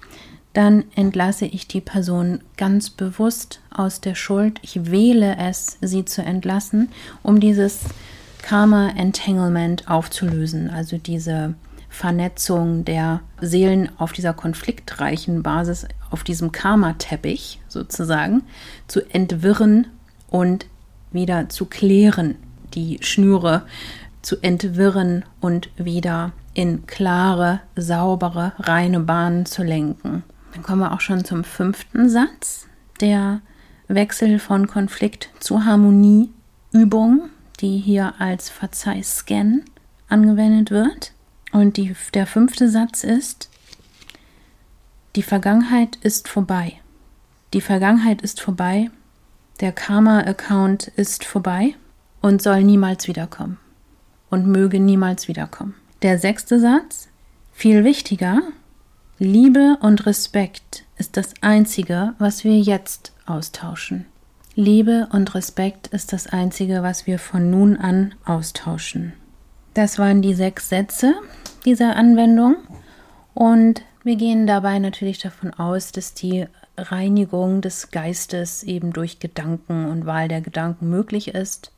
dann 0.55 0.85
entlasse 0.97 1.45
ich 1.45 1.69
die 1.69 1.83
Person 1.83 2.41
ganz 2.57 2.91
bewusst 2.91 3.61
aus 3.71 4.00
der 4.00 4.15
Schuld. 4.15 4.59
Ich 4.62 4.91
wähle 4.91 5.37
es, 5.39 5.77
sie 5.83 6.07
zu 6.07 6.23
entlassen, 6.23 6.89
um 7.23 7.39
dieses 7.39 7.81
Karma-Entanglement 8.43 9.89
aufzulösen, 9.89 10.71
also 10.71 10.97
diese 10.97 11.55
Vernetzung 11.91 12.85
der 12.87 13.21
Seelen 13.41 13.91
auf 13.99 14.12
dieser 14.12 14.33
konfliktreichen 14.33 15.43
Basis, 15.43 15.87
auf 16.11 16.25
diesem 16.25 16.50
Karma-Teppich 16.50 17.61
sozusagen, 17.69 18.43
zu 18.89 19.03
entwirren 19.12 19.87
und 20.31 20.67
wieder 21.12 21.50
zu 21.50 21.67
klären, 21.67 22.37
die 22.75 22.99
Schnüre 23.03 23.62
zu 24.23 24.43
entwirren 24.43 25.25
und 25.41 25.71
wieder 25.77 26.33
in 26.55 26.87
klare, 26.87 27.61
saubere, 27.77 28.53
reine 28.59 29.00
Bahnen 29.00 29.47
zu 29.47 29.62
lenken. 29.62 30.25
Dann 30.53 30.62
kommen 30.62 30.81
wir 30.81 30.93
auch 30.93 31.00
schon 31.00 31.25
zum 31.25 31.45
fünften 31.45 32.09
Satz, 32.09 32.67
der 33.00 33.41
Wechsel 33.89 34.39
von 34.39 34.67
Konflikt 34.67 35.31
zu 35.39 35.65
Harmonieübung, 35.65 37.31
die 37.61 37.79
hier 37.79 38.15
als 38.19 38.50
Verzeihscan 38.50 39.62
angewendet 40.09 40.71
wird. 40.71 41.12
Und 41.53 41.77
die, 41.77 41.95
der 42.15 42.27
fünfte 42.27 42.69
Satz 42.69 43.05
ist, 43.05 43.49
die 45.17 45.23
Vergangenheit 45.23 45.97
ist 45.97 46.29
vorbei. 46.29 46.75
Die 47.53 47.61
Vergangenheit 47.61 48.23
ist 48.23 48.41
vorbei, 48.41 48.91
der 49.61 49.73
Karma-Account 49.73 50.89
ist 50.89 51.25
vorbei 51.25 51.75
und 52.21 52.41
soll 52.41 52.62
niemals 52.62 53.09
wiederkommen 53.09 53.59
und 54.31 54.47
möge 54.47 54.81
niemals 54.81 55.29
wiederkommen. 55.29 55.75
Der 56.03 56.19
sechste 56.19 56.59
Satz, 56.59 57.09
viel 57.53 57.85
wichtiger, 57.85 58.41
Liebe 59.19 59.77
und 59.83 60.07
Respekt 60.07 60.85
ist 60.97 61.17
das 61.17 61.35
Einzige, 61.43 62.15
was 62.19 62.43
wir 62.43 62.59
jetzt 62.59 63.13
austauschen. 63.27 64.07
Liebe 64.55 65.09
und 65.13 65.35
Respekt 65.35 65.89
ist 65.89 66.13
das 66.13 66.27
Einzige, 66.27 66.83
was 66.83 67.07
wir 67.07 67.19
von 67.19 67.51
nun 67.51 67.77
an 67.77 68.15
austauschen. 68.25 69.13
Das 69.75 69.99
waren 69.99 70.23
die 70.23 70.35
sechs 70.35 70.69
Sätze 70.69 71.15
dieser 71.65 71.97
Anwendung 71.97 72.57
und 73.35 73.83
wir 74.03 74.17
gehen 74.17 74.47
dabei 74.47 74.79
natürlich 74.79 75.19
davon 75.19 75.53
aus, 75.53 75.93
dass 75.93 76.15
die 76.15 76.47
Reinigung 76.79 77.61
des 77.61 77.91
Geistes 77.91 78.63
eben 78.63 78.93
durch 78.93 79.19
Gedanken 79.21 79.85
und 79.85 80.07
Wahl 80.07 80.29
der 80.29 80.41
Gedanken 80.41 80.89
möglich 80.89 81.35
ist 81.35 81.73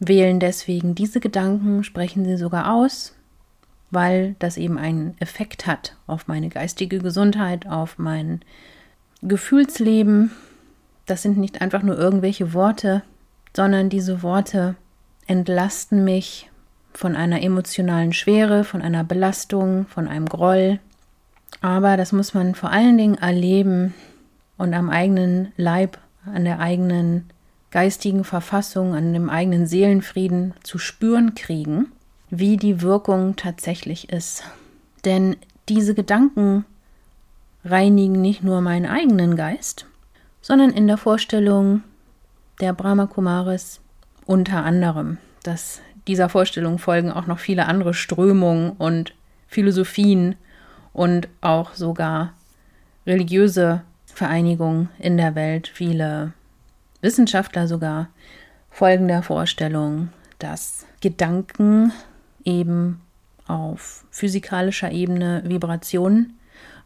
wählen 0.00 0.40
deswegen 0.40 0.94
diese 0.94 1.20
Gedanken, 1.20 1.84
sprechen 1.84 2.24
sie 2.24 2.36
sogar 2.36 2.74
aus, 2.74 3.14
weil 3.90 4.34
das 4.38 4.56
eben 4.56 4.78
einen 4.78 5.14
Effekt 5.20 5.66
hat 5.66 5.96
auf 6.06 6.26
meine 6.26 6.48
geistige 6.48 6.98
Gesundheit, 6.98 7.66
auf 7.68 7.98
mein 7.98 8.40
Gefühlsleben. 9.22 10.32
das 11.06 11.22
sind 11.22 11.36
nicht 11.36 11.60
einfach 11.60 11.82
nur 11.82 11.98
irgendwelche 11.98 12.54
Worte, 12.54 13.02
sondern 13.54 13.90
diese 13.90 14.22
Worte 14.22 14.76
entlasten 15.26 16.04
mich 16.04 16.50
von 16.94 17.16
einer 17.16 17.42
emotionalen 17.42 18.12
Schwere, 18.12 18.64
von 18.64 18.80
einer 18.80 19.04
Belastung, 19.04 19.86
von 19.86 20.08
einem 20.08 20.26
Groll. 20.26 20.78
Aber 21.60 21.96
das 21.96 22.12
muss 22.12 22.32
man 22.32 22.54
vor 22.54 22.70
allen 22.70 22.96
Dingen 22.96 23.18
erleben 23.18 23.92
und 24.56 24.72
am 24.72 24.88
eigenen 24.88 25.52
Leib, 25.56 25.98
an 26.24 26.44
der 26.44 26.60
eigenen 26.60 27.28
geistigen 27.70 28.24
Verfassung, 28.24 28.94
an 28.94 29.12
dem 29.12 29.30
eigenen 29.30 29.66
Seelenfrieden 29.66 30.54
zu 30.62 30.78
spüren 30.78 31.34
kriegen, 31.34 31.92
wie 32.30 32.56
die 32.56 32.82
Wirkung 32.82 33.36
tatsächlich 33.36 34.10
ist. 34.10 34.44
Denn 35.04 35.36
diese 35.68 35.94
Gedanken 35.94 36.64
reinigen 37.64 38.20
nicht 38.20 38.42
nur 38.42 38.60
meinen 38.60 38.86
eigenen 38.86 39.36
Geist, 39.36 39.86
sondern 40.40 40.70
in 40.70 40.86
der 40.86 40.96
Vorstellung 40.96 41.82
der 42.60 42.72
Brahma 42.72 43.06
Kumaris 43.06 43.80
unter 44.26 44.64
anderem. 44.64 45.18
Dass 45.42 45.80
dieser 46.06 46.28
Vorstellung 46.28 46.78
folgen 46.78 47.12
auch 47.12 47.26
noch 47.26 47.38
viele 47.38 47.66
andere 47.66 47.94
Strömungen 47.94 48.72
und 48.72 49.14
Philosophien 49.46 50.36
und 50.92 51.28
auch 51.40 51.74
sogar 51.74 52.34
religiöse 53.06 53.82
Vereinigungen 54.06 54.88
in 54.98 55.16
der 55.16 55.34
Welt, 55.34 55.68
viele 55.68 56.32
Wissenschaftler 57.00 57.66
sogar 57.66 58.08
folgen 58.70 59.08
der 59.08 59.22
Vorstellung, 59.22 60.10
dass 60.38 60.86
Gedanken 61.00 61.92
eben 62.44 63.00
auf 63.46 64.04
physikalischer 64.10 64.92
Ebene 64.92 65.42
Vibrationen 65.44 66.38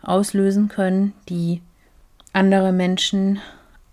auslösen 0.03 0.69
können, 0.69 1.13
die 1.29 1.63
andere 2.33 2.73
Menschen 2.73 3.41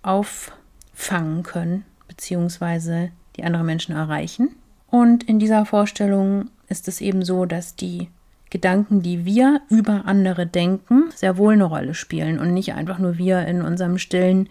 auffangen 0.03 1.43
können, 1.43 1.85
beziehungsweise 2.07 3.11
die 3.35 3.43
andere 3.43 3.63
Menschen 3.63 3.95
erreichen. 3.95 4.55
Und 4.87 5.23
in 5.23 5.39
dieser 5.39 5.65
Vorstellung 5.65 6.49
ist 6.67 6.87
es 6.87 7.01
eben 7.01 7.23
so, 7.23 7.45
dass 7.45 7.75
die 7.75 8.09
Gedanken, 8.49 9.01
die 9.01 9.23
wir 9.23 9.61
über 9.69 10.03
andere 10.05 10.45
denken, 10.45 11.09
sehr 11.15 11.37
wohl 11.37 11.53
eine 11.53 11.63
Rolle 11.63 11.93
spielen 11.93 12.37
und 12.39 12.53
nicht 12.53 12.73
einfach 12.73 12.99
nur 12.99 13.17
wir 13.17 13.47
in 13.47 13.61
unserem 13.61 13.97
stillen 13.97 14.49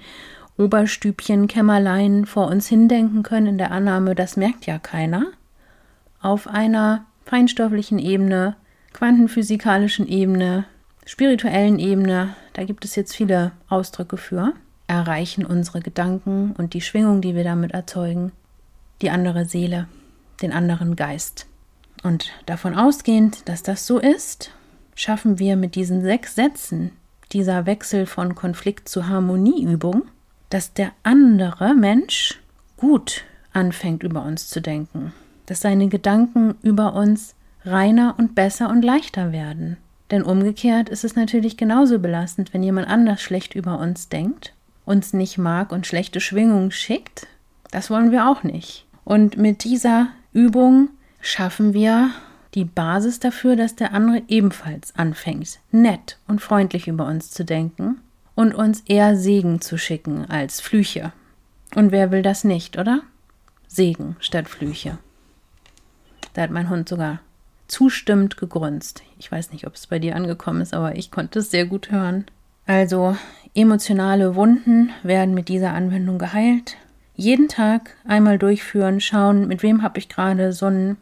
Oberstübchen, 0.60 1.48
Kämmerlein 1.48 2.26
vor 2.26 2.48
uns 2.48 2.68
hindenken 2.68 3.22
können, 3.22 3.46
in 3.46 3.58
der 3.58 3.72
Annahme, 3.72 4.14
das 4.14 4.36
merkt 4.36 4.66
ja 4.66 4.78
keiner. 4.78 5.26
Auf 6.20 6.46
einer 6.46 7.06
feinstofflichen 7.24 7.98
Ebene, 7.98 8.56
quantenphysikalischen 8.92 10.06
Ebene, 10.06 10.66
spirituellen 11.06 11.78
Ebene, 11.78 12.34
da 12.52 12.64
gibt 12.64 12.84
es 12.84 12.94
jetzt 12.94 13.16
viele 13.16 13.52
Ausdrücke 13.68 14.18
für, 14.18 14.52
erreichen 14.86 15.46
unsere 15.46 15.80
Gedanken 15.80 16.54
und 16.58 16.74
die 16.74 16.82
Schwingung, 16.82 17.22
die 17.22 17.34
wir 17.34 17.44
damit 17.44 17.72
erzeugen, 17.72 18.32
die 19.00 19.10
andere 19.10 19.46
Seele, 19.46 19.88
den 20.42 20.52
anderen 20.52 20.94
Geist. 20.94 21.46
Und 22.02 22.32
davon 22.46 22.74
ausgehend, 22.74 23.48
dass 23.48 23.62
das 23.62 23.86
so 23.86 23.98
ist, 23.98 24.50
schaffen 24.94 25.38
wir 25.38 25.56
mit 25.56 25.74
diesen 25.74 26.02
sechs 26.02 26.34
Sätzen 26.34 26.92
dieser 27.32 27.64
Wechsel 27.64 28.04
von 28.04 28.34
Konflikt 28.34 28.88
zu 28.88 29.06
Harmonieübung, 29.06 30.02
dass 30.50 30.74
der 30.74 30.92
andere 31.04 31.74
Mensch 31.74 32.40
gut 32.76 33.24
anfängt 33.52 34.02
über 34.02 34.22
uns 34.24 34.48
zu 34.48 34.60
denken, 34.60 35.12
dass 35.46 35.60
seine 35.60 35.88
Gedanken 35.88 36.56
über 36.62 36.94
uns 36.94 37.34
reiner 37.64 38.14
und 38.18 38.34
besser 38.34 38.68
und 38.68 38.82
leichter 38.82 39.32
werden. 39.32 39.76
Denn 40.10 40.22
umgekehrt 40.22 40.88
ist 40.88 41.04
es 41.04 41.14
natürlich 41.14 41.56
genauso 41.56 41.98
belastend, 41.98 42.52
wenn 42.52 42.62
jemand 42.62 42.88
anders 42.88 43.22
schlecht 43.22 43.54
über 43.54 43.78
uns 43.78 44.08
denkt, 44.08 44.54
uns 44.84 45.12
nicht 45.12 45.38
mag 45.38 45.70
und 45.72 45.86
schlechte 45.86 46.20
Schwingungen 46.20 46.72
schickt. 46.72 47.28
Das 47.70 47.90
wollen 47.90 48.10
wir 48.10 48.28
auch 48.28 48.42
nicht. 48.42 48.86
Und 49.04 49.36
mit 49.36 49.62
dieser 49.62 50.08
Übung 50.32 50.88
schaffen 51.20 51.74
wir 51.74 52.10
die 52.54 52.64
Basis 52.64 53.20
dafür, 53.20 53.54
dass 53.54 53.76
der 53.76 53.92
andere 53.92 54.22
ebenfalls 54.26 54.96
anfängt, 54.96 55.60
nett 55.70 56.18
und 56.26 56.40
freundlich 56.40 56.88
über 56.88 57.06
uns 57.06 57.30
zu 57.30 57.44
denken 57.44 58.00
und 58.34 58.54
uns 58.54 58.82
eher 58.86 59.16
Segen 59.16 59.60
zu 59.60 59.78
schicken 59.78 60.24
als 60.28 60.60
Flüche. 60.60 61.12
Und 61.74 61.92
wer 61.92 62.10
will 62.10 62.22
das 62.22 62.44
nicht, 62.44 62.78
oder? 62.78 63.02
Segen 63.68 64.16
statt 64.20 64.48
Flüche. 64.48 64.98
Da 66.34 66.42
hat 66.42 66.50
mein 66.50 66.70
Hund 66.70 66.88
sogar 66.88 67.20
zustimmend 67.68 68.36
gegrunzt. 68.36 69.02
Ich 69.18 69.30
weiß 69.30 69.52
nicht, 69.52 69.66
ob 69.66 69.74
es 69.74 69.86
bei 69.86 69.98
dir 69.98 70.16
angekommen 70.16 70.60
ist, 70.60 70.74
aber 70.74 70.96
ich 70.96 71.10
konnte 71.10 71.38
es 71.38 71.50
sehr 71.50 71.66
gut 71.66 71.90
hören. 71.90 72.26
Also, 72.66 73.16
emotionale 73.54 74.34
Wunden 74.34 74.90
werden 75.02 75.34
mit 75.34 75.48
dieser 75.48 75.72
Anwendung 75.72 76.18
geheilt. 76.18 76.76
Jeden 77.14 77.48
Tag 77.48 77.96
einmal 78.04 78.38
durchführen, 78.38 79.00
schauen, 79.00 79.46
mit 79.46 79.62
wem 79.62 79.82
habe 79.82 79.98
ich 79.98 80.08
gerade 80.08 80.52
so 80.52 80.66
ein 80.66 80.96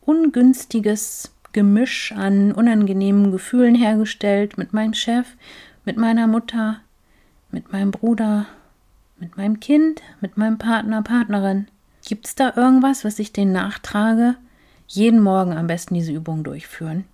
ungünstiges 0.00 1.32
Gemisch 1.52 2.12
an 2.12 2.52
unangenehmen 2.52 3.32
Gefühlen 3.32 3.74
hergestellt, 3.74 4.58
mit 4.58 4.72
meinem 4.72 4.94
Chef, 4.94 5.26
mit 5.90 5.96
meiner 5.96 6.28
Mutter, 6.28 6.76
mit 7.50 7.72
meinem 7.72 7.90
Bruder, 7.90 8.46
mit 9.18 9.36
meinem 9.36 9.58
Kind, 9.58 10.02
mit 10.20 10.36
meinem 10.36 10.56
Partner, 10.56 11.02
Partnerin. 11.02 11.66
Gibt 12.06 12.28
es 12.28 12.36
da 12.36 12.52
irgendwas, 12.54 13.04
was 13.04 13.18
ich 13.18 13.32
denen 13.32 13.50
nachtrage? 13.50 14.36
jeden 14.86 15.18
Morgen 15.18 15.52
am 15.52 15.66
besten 15.66 15.94
diese 15.94 16.12
Übung 16.12 16.44
durchführen. 16.44 17.06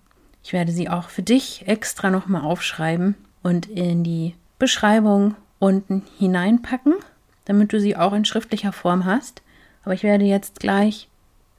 Ich 0.43 0.53
werde 0.53 0.71
sie 0.71 0.89
auch 0.89 1.09
für 1.09 1.23
dich 1.23 1.67
extra 1.67 2.11
nochmal 2.11 2.43
aufschreiben 2.43 3.15
und 3.41 3.65
in 3.65 4.03
die 4.03 4.35
Beschreibung 4.59 5.33
unten 5.57 6.03
hineinpacken, 6.19 6.93
damit 7.45 7.73
du 7.73 7.79
sie 7.79 7.97
auch 7.97 8.13
in 8.13 8.25
schriftlicher 8.25 8.73
Form 8.73 9.05
hast. 9.05 9.41
Aber 9.83 9.95
ich 9.95 10.03
werde 10.03 10.25
jetzt 10.25 10.59
gleich 10.59 11.09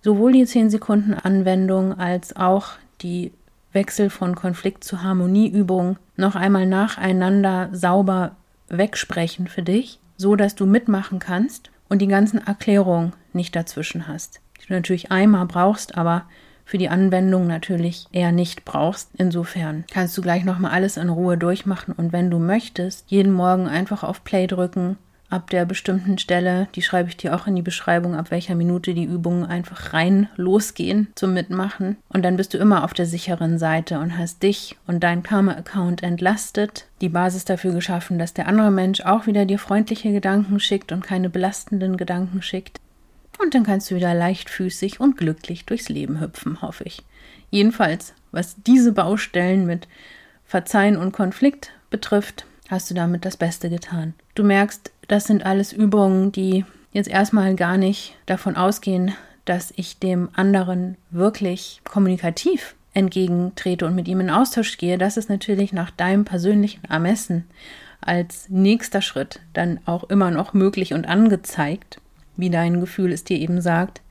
sowohl 0.03 0.31
die 0.31 0.47
10 0.47 0.71
Sekunden 0.71 1.15
Anwendung 1.15 1.99
als 1.99 2.37
auch 2.37 2.75
die 3.03 3.33
Wechsel 3.79 4.11
von 4.11 4.35
Konflikt 4.35 4.85
zu 4.85 5.03
Harmonieübung 5.03 5.97
noch 6.17 6.35
einmal 6.35 6.67
nacheinander 6.67 7.71
sauber 7.73 8.37
wegsprechen 8.69 9.47
für 9.47 9.63
dich, 9.63 10.01
so 10.17 10.37
dass 10.37 10.55
du 10.55 10.67
mitmachen 10.67 11.21
kannst 11.21 11.71
und 11.89 12.03
die 12.03 12.09
ganzen 12.09 12.47
Erklärungen 12.47 13.13
nicht 13.33 13.57
dazwischen 13.57 14.09
hast 14.09 14.41
du 14.69 14.75
natürlich 14.75 15.11
einmal 15.11 15.47
brauchst, 15.47 15.97
aber 15.97 16.25
für 16.65 16.79
die 16.79 16.91
Anwendung 16.91 17.47
natürlich 17.47 18.07
eher 18.13 18.33
nicht 18.33 18.65
brauchst. 18.65 19.11
Insofern 19.17 19.85
kannst 19.91 20.17
du 20.19 20.23
gleich 20.23 20.45
nochmal 20.45 20.73
alles 20.73 20.99
in 20.99 21.09
Ruhe 21.09 21.39
durchmachen 21.39 21.95
und 21.95 22.13
wenn 22.13 22.31
du 22.31 22.39
möchtest, 22.39 23.11
jeden 23.11 23.33
Morgen 23.33 23.67
einfach 23.67 24.03
auf 24.03 24.23
Play 24.23 24.47
drücken, 24.47 24.99
ab 25.31 25.51
der 25.51 25.65
bestimmten 25.65 26.19
Stelle, 26.19 26.69
die 26.75 26.83
schreibe 26.83 27.09
ich 27.09 27.17
dir 27.17 27.35
auch 27.35 27.47
in 27.47 27.55
die 27.55 27.63
Beschreibung, 27.63 28.15
ab 28.15 28.31
welcher 28.31 28.55
Minute 28.55 28.95
die 28.95 29.05
Übungen 29.05 29.45
einfach 29.45 29.93
rein 29.93 30.29
losgehen 30.37 31.09
zum 31.15 31.35
Mitmachen. 31.35 31.97
Und 32.09 32.25
dann 32.25 32.37
bist 32.37 32.55
du 32.55 32.59
immer 32.59 32.85
auf 32.85 32.95
der 32.95 33.07
sicheren 33.07 33.59
Seite 33.59 33.99
und 33.99 34.17
hast 34.17 34.43
dich 34.43 34.77
und 34.87 35.01
dein 35.05 35.23
Karma-Account 35.23 36.03
entlastet, 36.03 36.87
die 37.01 37.11
Basis 37.11 37.45
dafür 37.45 37.73
geschaffen, 37.73 38.19
dass 38.19 38.35
der 38.35 38.49
andere 38.49 38.71
Mensch 38.71 39.03
auch 39.03 39.27
wieder 39.27 39.45
dir 39.45 39.59
freundliche 39.59 40.13
Gedanken 40.13 40.61
schickt 40.61 40.93
und 40.93 41.03
keine 41.03 41.29
belastenden 41.29 41.97
Gedanken 41.97 42.43
schickt. 42.43 42.81
Und 43.39 43.55
dann 43.55 43.65
kannst 43.65 43.91
du 43.91 43.95
wieder 43.95 44.15
leichtfüßig 44.15 44.99
und 44.99 45.17
glücklich 45.17 45.65
durchs 45.65 45.89
Leben 45.89 46.21
hüpfen, 46.21 46.61
hoffe 46.61 46.85
ich. 46.85 47.03
Jedenfalls, 47.51 48.15
was 48.33 48.57
diese 48.63 48.93
Baustellen 48.93 49.67
mit 49.67 49.89
Verzeihen 50.45 50.97
und 50.97 51.13
Konflikt 51.13 51.73
betrifft, 51.91 52.47
hast 52.69 52.91
du 52.91 52.95
damit 52.95 53.25
das 53.25 53.37
Beste 53.37 53.71
getan. 53.71 54.15
Du 54.39 54.45
merkst, 54.45 54.93
das 55.09 55.25
sind 55.25 55.45
alles 55.45 55.73
Übungen, 55.73 56.31
die 56.31 56.65
jetzt 56.93 57.09
erstmal 57.09 57.57
gar 57.57 57.77
nicht 57.77 58.15
davon 58.27 58.55
ausgehen, 58.55 59.13
dass 59.45 59.73
ich 59.75 59.99
dem 59.99 60.29
anderen 60.33 60.97
wirklich 61.11 61.81
kommunikativ 61.83 62.77
entgegentrete 62.95 63.85
und 63.85 63.97
mit 63.97 64.07
ihm 64.07 64.21
in 64.21 64.31
Austausch 64.31 64.79
gehe. 64.79 64.97
Das 64.97 65.17
ist 65.17 65.29
natürlich 65.29 65.73
nach 65.73 65.91
deinem 65.91 66.25
persönlichen 66.25 66.85
Ermessen 66.85 67.47
als 68.01 68.49
nächster 68.49 69.03
Schritt 69.03 69.41
dann 69.55 69.81
auch 69.87 70.05
immer 70.05 70.31
noch 70.31 70.55
möglich 70.55 70.95
und 70.95 71.09
angezeigt 71.09 72.01
wie 72.37 72.49
dein 72.49 72.79
Gefühl 72.79 73.13
es 73.13 73.25
dir 73.25 73.39
eben 73.39 73.61
sagt, 73.61 74.03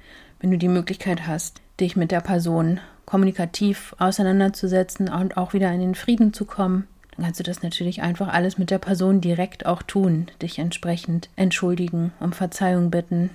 wenn 0.41 0.51
du 0.51 0.57
die 0.57 0.67
Möglichkeit 0.67 1.25
hast, 1.25 1.61
dich 1.79 1.95
mit 1.95 2.11
der 2.11 2.19
Person 2.19 2.81
kommunikativ 3.05 3.95
auseinanderzusetzen 3.97 5.07
und 5.07 5.37
auch 5.37 5.53
wieder 5.53 5.71
in 5.71 5.79
den 5.79 5.95
Frieden 5.95 6.33
zu 6.33 6.43
kommen, 6.43 6.85
dann 7.17 7.25
kannst 7.25 7.39
du 7.39 7.43
das 7.43 7.63
natürlich 7.63 8.01
einfach 8.01 8.27
alles 8.27 8.57
mit 8.57 8.69
der 8.69 8.77
Person 8.77 9.21
direkt 9.21 9.65
auch 9.65 9.81
tun, 9.81 10.27
dich 10.41 10.59
entsprechend 10.59 11.29
entschuldigen, 11.35 12.13
um 12.19 12.31
Verzeihung 12.31 12.91
bitten, 12.91 13.31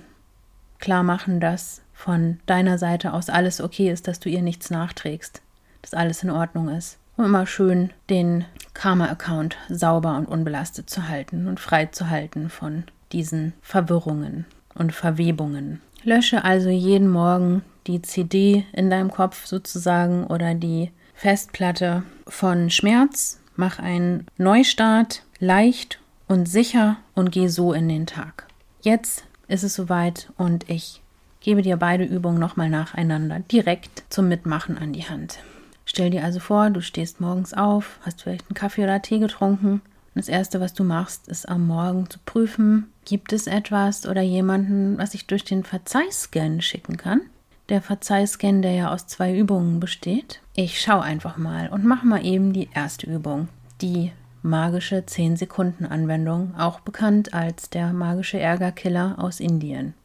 klar 0.79 1.03
machen, 1.03 1.39
dass 1.39 1.81
von 1.93 2.39
deiner 2.45 2.77
Seite 2.77 3.13
aus 3.13 3.29
alles 3.29 3.61
okay 3.61 3.91
ist, 3.91 4.07
dass 4.07 4.19
du 4.19 4.29
ihr 4.29 4.41
nichts 4.41 4.69
nachträgst, 4.69 5.41
dass 5.81 5.93
alles 5.93 6.23
in 6.23 6.29
Ordnung 6.29 6.69
ist. 6.69 6.97
Und 7.15 7.25
immer 7.25 7.45
schön 7.45 7.91
den 8.09 8.45
Karma-Account 8.73 9.57
sauber 9.69 10.17
und 10.17 10.25
unbelastet 10.25 10.89
zu 10.89 11.07
halten 11.07 11.47
und 11.47 11.59
frei 11.59 11.85
zu 11.85 12.09
halten 12.09 12.49
von 12.49 12.85
diesen 13.11 13.53
Verwirrungen 13.61 14.45
und 14.73 14.93
Verwebungen. 14.93 15.79
Lösche 16.03 16.43
also 16.43 16.69
jeden 16.69 17.09
Morgen 17.09 17.63
die 17.85 18.01
CD 18.01 18.65
in 18.73 18.89
deinem 18.89 19.11
Kopf 19.11 19.45
sozusagen 19.45 20.25
oder 20.25 20.55
die 20.55 20.91
Festplatte 21.13 22.03
von 22.27 22.69
Schmerz. 22.69 23.39
Mach 23.55 23.79
einen 23.79 24.27
Neustart 24.37 25.23
leicht 25.39 25.99
und 26.27 26.47
sicher 26.47 26.97
und 27.13 27.31
geh 27.31 27.47
so 27.47 27.73
in 27.73 27.87
den 27.87 28.07
Tag. 28.07 28.47
Jetzt 28.81 29.25
ist 29.47 29.63
es 29.63 29.75
soweit 29.75 30.31
und 30.37 30.69
ich 30.69 31.01
gebe 31.41 31.61
dir 31.61 31.77
beide 31.77 32.03
Übungen 32.03 32.39
nochmal 32.39 32.69
nacheinander 32.69 33.39
direkt 33.39 34.03
zum 34.09 34.27
Mitmachen 34.27 34.77
an 34.77 34.93
die 34.93 35.07
Hand. 35.07 35.39
Stell 35.85 36.09
dir 36.09 36.23
also 36.23 36.39
vor, 36.39 36.69
du 36.69 36.81
stehst 36.81 37.21
morgens 37.21 37.53
auf, 37.53 37.99
hast 38.01 38.21
vielleicht 38.21 38.47
einen 38.47 38.55
Kaffee 38.55 38.83
oder 38.83 39.01
Tee 39.01 39.19
getrunken. 39.19 39.81
Das 40.15 40.29
Erste, 40.29 40.61
was 40.61 40.73
du 40.73 40.83
machst, 40.83 41.27
ist 41.27 41.49
am 41.49 41.67
Morgen 41.67 42.09
zu 42.09 42.19
prüfen, 42.25 42.87
gibt 43.03 43.33
es 43.33 43.47
etwas 43.47 44.07
oder 44.07 44.21
jemanden, 44.21 44.97
was 44.97 45.13
ich 45.13 45.27
durch 45.27 45.43
den 45.43 45.63
Verzeihscan 45.63 46.61
schicken 46.61 46.97
kann. 46.97 47.21
Der 47.69 47.81
Verzeihscan, 47.81 48.61
der 48.61 48.73
ja 48.73 48.93
aus 48.93 49.07
zwei 49.07 49.35
Übungen 49.35 49.79
besteht. 49.79 50.41
Ich 50.55 50.79
schaue 50.79 51.01
einfach 51.01 51.37
mal 51.37 51.69
und 51.69 51.83
mache 51.83 52.05
mal 52.05 52.23
eben 52.23 52.53
die 52.53 52.69
erste 52.71 53.07
Übung, 53.09 53.49
die 53.81 54.11
magische 54.43 54.97
10-Sekunden-Anwendung, 54.97 56.53
auch 56.55 56.79
bekannt 56.81 57.33
als 57.33 57.71
der 57.71 57.91
magische 57.91 58.39
Ärgerkiller 58.39 59.15
aus 59.17 59.39
Indien. 59.39 59.95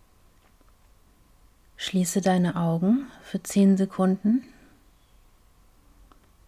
Schließe 1.77 2.23
deine 2.23 2.57
Augen 2.57 3.09
für 3.23 3.43
10 3.43 3.77
Sekunden 3.77 4.43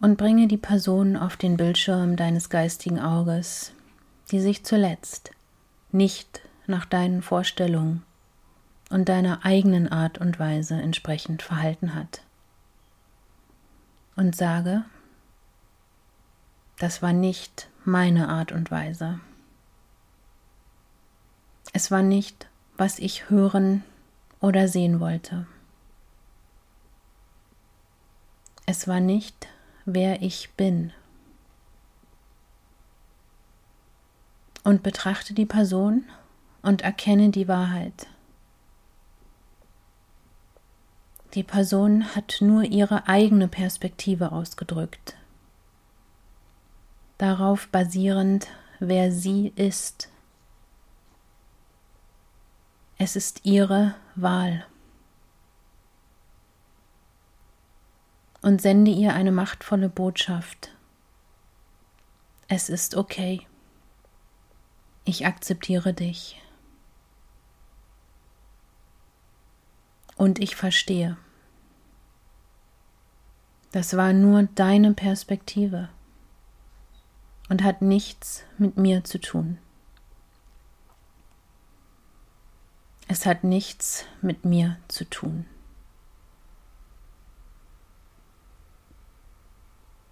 und 0.01 0.17
bringe 0.17 0.49
die 0.49 0.57
Person 0.57 1.15
auf 1.19 1.37
den 1.37 1.59
Bildschirm 1.59 2.17
deines 2.17 2.49
geistigen 2.49 3.01
Auges, 3.01 3.73
die 4.31 4.41
sich 4.41 4.65
zuletzt 4.65 5.31
nicht 5.93 6.41
nach 6.67 6.87
deinen 6.87 7.21
Vorstellungen 7.21 8.03
und 8.89 9.11
deiner 9.11 9.45
eigenen 9.45 9.93
Art 9.93 10.17
und 10.17 10.39
Weise 10.39 10.75
entsprechend 10.75 11.43
verhalten 11.43 11.95
hat. 11.95 12.23
Und 14.21 14.37
sage, 14.37 14.85
das 16.79 17.01
war 17.01 17.15
nicht 17.15 17.71
meine 17.87 18.29
Art 18.29 18.53
und 18.53 18.71
Weise. 18.71 19.19
Es 21.73 21.91
war 21.91 22.03
nicht, 22.03 22.47
was 22.77 22.99
ich 22.99 23.31
hören 23.31 23.83
oder 24.39 24.69
sehen 24.69 25.01
wollte. 25.01 25.47
Es 28.67 28.87
war 28.87 29.01
nicht, 29.01 29.49
wer 29.87 30.21
ich 30.21 30.51
bin. 30.51 30.93
Und 34.65 34.83
betrachte 34.83 35.33
die 35.33 35.47
Person 35.47 36.05
und 36.61 36.83
erkenne 36.83 37.31
die 37.31 37.49
Wahrheit. 37.49 38.07
Die 41.35 41.45
Person 41.45 42.15
hat 42.15 42.39
nur 42.41 42.65
ihre 42.65 43.09
eigene 43.09 43.49
Perspektive 43.49 44.33
ausgedrückt 44.33 45.15
darauf 47.21 47.69
basierend, 47.69 48.49
wer 48.79 49.13
sie 49.13 49.53
ist. 49.55 50.09
Es 52.97 53.15
ist 53.15 53.45
ihre 53.45 53.95
Wahl. 54.15 54.67
Und 58.43 58.63
sende 58.63 58.91
ihr 58.91 59.13
eine 59.13 59.33
machtvolle 59.33 59.91
Botschaft. 59.91 60.71
Es 62.49 62.71
ist 62.71 62.95
okay. 62.95 63.47
Ich 65.05 65.27
akzeptiere 65.27 65.93
dich. 65.93 66.41
Und 70.21 70.39
ich 70.39 70.55
verstehe. 70.55 71.17
Das 73.73 73.97
war 73.97 74.13
nur 74.13 74.43
deine 74.55 74.93
Perspektive 74.93 75.89
und 77.49 77.63
hat 77.63 77.81
nichts 77.81 78.45
mit 78.59 78.77
mir 78.77 79.03
zu 79.03 79.19
tun. 79.19 79.57
Es 83.09 83.25
hat 83.25 83.45
nichts 83.45 84.05
mit 84.21 84.45
mir 84.45 84.77
zu 84.89 85.09
tun. 85.09 85.47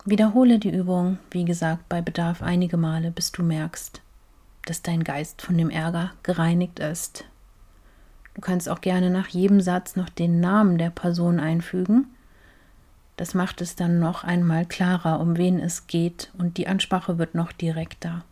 Wiederhole 0.06 0.58
die 0.58 0.74
Übung, 0.74 1.18
wie 1.30 1.44
gesagt, 1.44 1.86
bei 1.90 2.00
Bedarf 2.00 2.40
einige 2.40 2.78
Male, 2.78 3.10
bis 3.10 3.30
du 3.30 3.42
merkst, 3.42 4.00
dass 4.62 4.80
dein 4.80 5.04
Geist 5.04 5.42
von 5.42 5.58
dem 5.58 5.68
Ärger 5.68 6.14
gereinigt 6.22 6.78
ist. 6.78 7.26
Du 8.38 8.42
kannst 8.42 8.68
auch 8.68 8.81
gerne 8.81 9.11
nach 9.11 9.27
jedem 9.27 9.61
Satz 9.61 9.96
noch 9.96 10.09
den 10.09 10.38
Namen 10.38 10.79
der 10.79 10.90
Person 10.90 11.40
einfügen 11.40 12.07
das 13.18 13.35
macht 13.35 13.61
es 13.61 13.74
dann 13.74 13.98
noch 13.98 14.22
einmal 14.22 14.64
klarer, 14.64 15.18
um 15.18 15.37
wen 15.37 15.59
es 15.59 15.88
geht 15.88 16.31
und 16.38 16.57
die 16.57 16.68
Ansprache 16.68 17.18
wird 17.18 17.35
noch 17.35 17.51
direkter. 17.51 18.24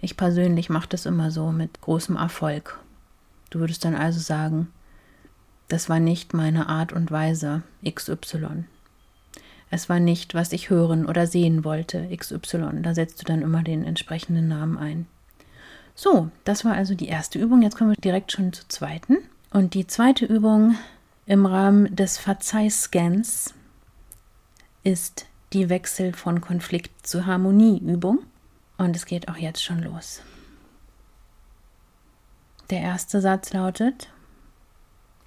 Ich 0.00 0.16
persönlich 0.16 0.70
mache 0.70 0.88
das 0.88 1.04
immer 1.04 1.30
so 1.30 1.52
mit 1.52 1.82
großem 1.82 2.16
Erfolg. 2.16 2.80
Du 3.50 3.60
würdest 3.60 3.84
dann 3.84 3.94
also 3.94 4.18
sagen, 4.18 4.68
das 5.68 5.90
war 5.90 6.00
nicht 6.00 6.32
meine 6.32 6.70
Art 6.70 6.94
und 6.94 7.10
Weise 7.10 7.62
XY. 7.86 8.64
Es 9.70 9.90
war 9.90 10.00
nicht, 10.00 10.34
was 10.34 10.52
ich 10.52 10.70
hören 10.70 11.04
oder 11.04 11.26
sehen 11.26 11.62
wollte 11.62 12.08
XY. 12.16 12.80
Da 12.80 12.94
setzt 12.94 13.20
du 13.20 13.26
dann 13.26 13.42
immer 13.42 13.62
den 13.62 13.84
entsprechenden 13.84 14.48
Namen 14.48 14.78
ein. 14.78 15.06
So, 15.94 16.30
das 16.44 16.64
war 16.64 16.72
also 16.72 16.94
die 16.94 17.08
erste 17.08 17.38
Übung. 17.38 17.60
Jetzt 17.60 17.76
kommen 17.76 17.90
wir 17.90 18.00
direkt 18.00 18.32
schon 18.32 18.54
zur 18.54 18.66
zweiten. 18.70 19.18
Und 19.52 19.74
die 19.74 19.86
zweite 19.86 20.24
Übung 20.24 20.76
im 21.26 21.44
Rahmen 21.44 21.94
des 21.94 22.16
Verzeihscans 22.16 23.52
ist 24.82 25.26
die 25.52 25.68
Wechsel 25.68 26.14
von 26.14 26.40
Konflikt 26.40 27.06
zu 27.06 27.26
Harmonieübung. 27.26 28.20
Und 28.78 28.96
es 28.96 29.04
geht 29.04 29.28
auch 29.28 29.36
jetzt 29.36 29.62
schon 29.62 29.82
los. 29.82 30.22
Der 32.70 32.80
erste 32.80 33.20
Satz 33.20 33.52
lautet, 33.52 34.10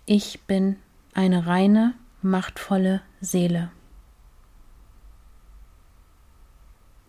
ich 0.08 0.42
bin 0.42 0.78
eine 1.14 1.46
reine, 1.46 1.94
machtvolle 2.24 3.02
Seele. 3.22 3.72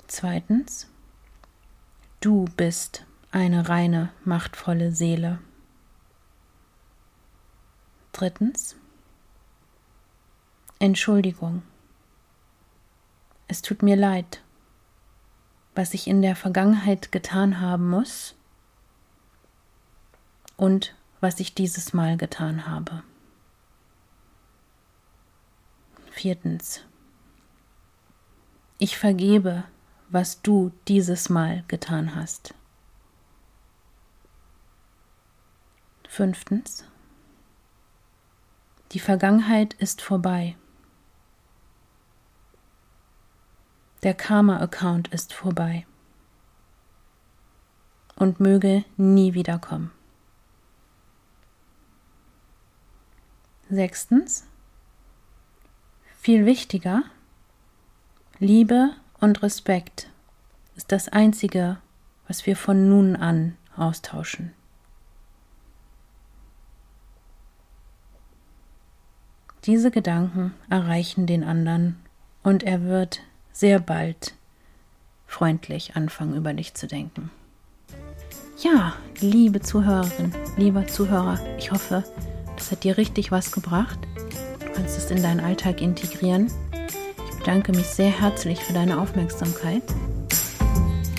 Zweitens, 0.07 0.87
du 2.21 2.45
bist 2.57 3.07
eine 3.31 3.71
reine, 3.71 4.11
machtvolle 4.25 4.93
Seele. 4.93 5.39
Drittens, 8.17 8.77
Entschuldigung. 10.79 11.63
Es 13.47 13.61
tut 13.61 13.83
mir 13.83 13.95
leid, 13.95 14.43
was 15.75 15.93
ich 15.93 16.09
in 16.09 16.23
der 16.23 16.35
Vergangenheit 16.35 17.13
getan 17.13 17.61
haben 17.61 17.91
muss 17.91 18.35
und 20.57 20.97
was 21.21 21.41
ich 21.41 21.53
dieses 21.53 21.93
Mal 21.93 22.17
getan 22.17 22.67
habe. 22.67 23.03
Viertens. 26.11 26.81
Ich 28.79 28.97
vergebe, 28.97 29.65
was 30.09 30.41
du 30.41 30.73
dieses 30.89 31.29
Mal 31.29 31.65
getan 31.69 32.15
hast. 32.15 32.55
Fünftens. 36.09 36.87
Die 38.93 39.01
Vergangenheit 39.01 39.75
ist 39.75 40.01
vorbei. 40.01 40.57
Der 44.03 44.15
Karma-Account 44.15 45.09
ist 45.09 45.33
vorbei 45.33 45.87
und 48.15 48.41
möge 48.41 48.85
nie 48.97 49.35
wiederkommen. 49.35 49.91
Sechstens, 53.69 54.47
viel 56.21 56.47
wichtiger, 56.47 57.03
Liebe 58.39 58.93
und 59.19 59.43
Respekt 59.43 60.09
ist 60.77 60.93
das 60.93 61.09
Einzige, 61.09 61.79
was 62.29 62.47
wir 62.47 62.57
von 62.57 62.89
nun 62.89 63.17
an 63.17 63.57
austauschen. 63.77 64.53
Diese 69.67 69.91
Gedanken 69.91 70.55
erreichen 70.71 71.27
den 71.27 71.43
anderen 71.43 71.97
und 72.45 72.63
er 72.63 72.85
wird 72.85 73.23
sehr 73.53 73.81
bald 73.81 74.35
freundlich 75.27 75.97
anfangen, 75.97 76.37
über 76.37 76.53
dich 76.53 76.75
zu 76.75 76.87
denken. 76.87 77.33
Ja, 78.59 78.95
liebe 79.19 79.61
Zuhörerin, 79.61 80.33
lieber 80.57 80.87
Zuhörer, 80.87 81.41
ich 81.59 81.73
hoffe, 81.73 82.05
das 82.57 82.71
hat 82.71 82.85
dir 82.85 82.97
richtig 82.97 83.33
was 83.33 83.51
gebracht. 83.51 83.99
Du 84.61 84.73
kannst 84.73 84.97
es 84.99 85.11
in 85.11 85.21
deinen 85.21 85.41
Alltag 85.41 85.83
integrieren. 85.83 86.47
Ich 87.29 87.39
bedanke 87.41 87.73
mich 87.73 87.87
sehr 87.87 88.21
herzlich 88.21 88.61
für 88.61 88.73
deine 88.73 89.01
Aufmerksamkeit. 89.01 89.83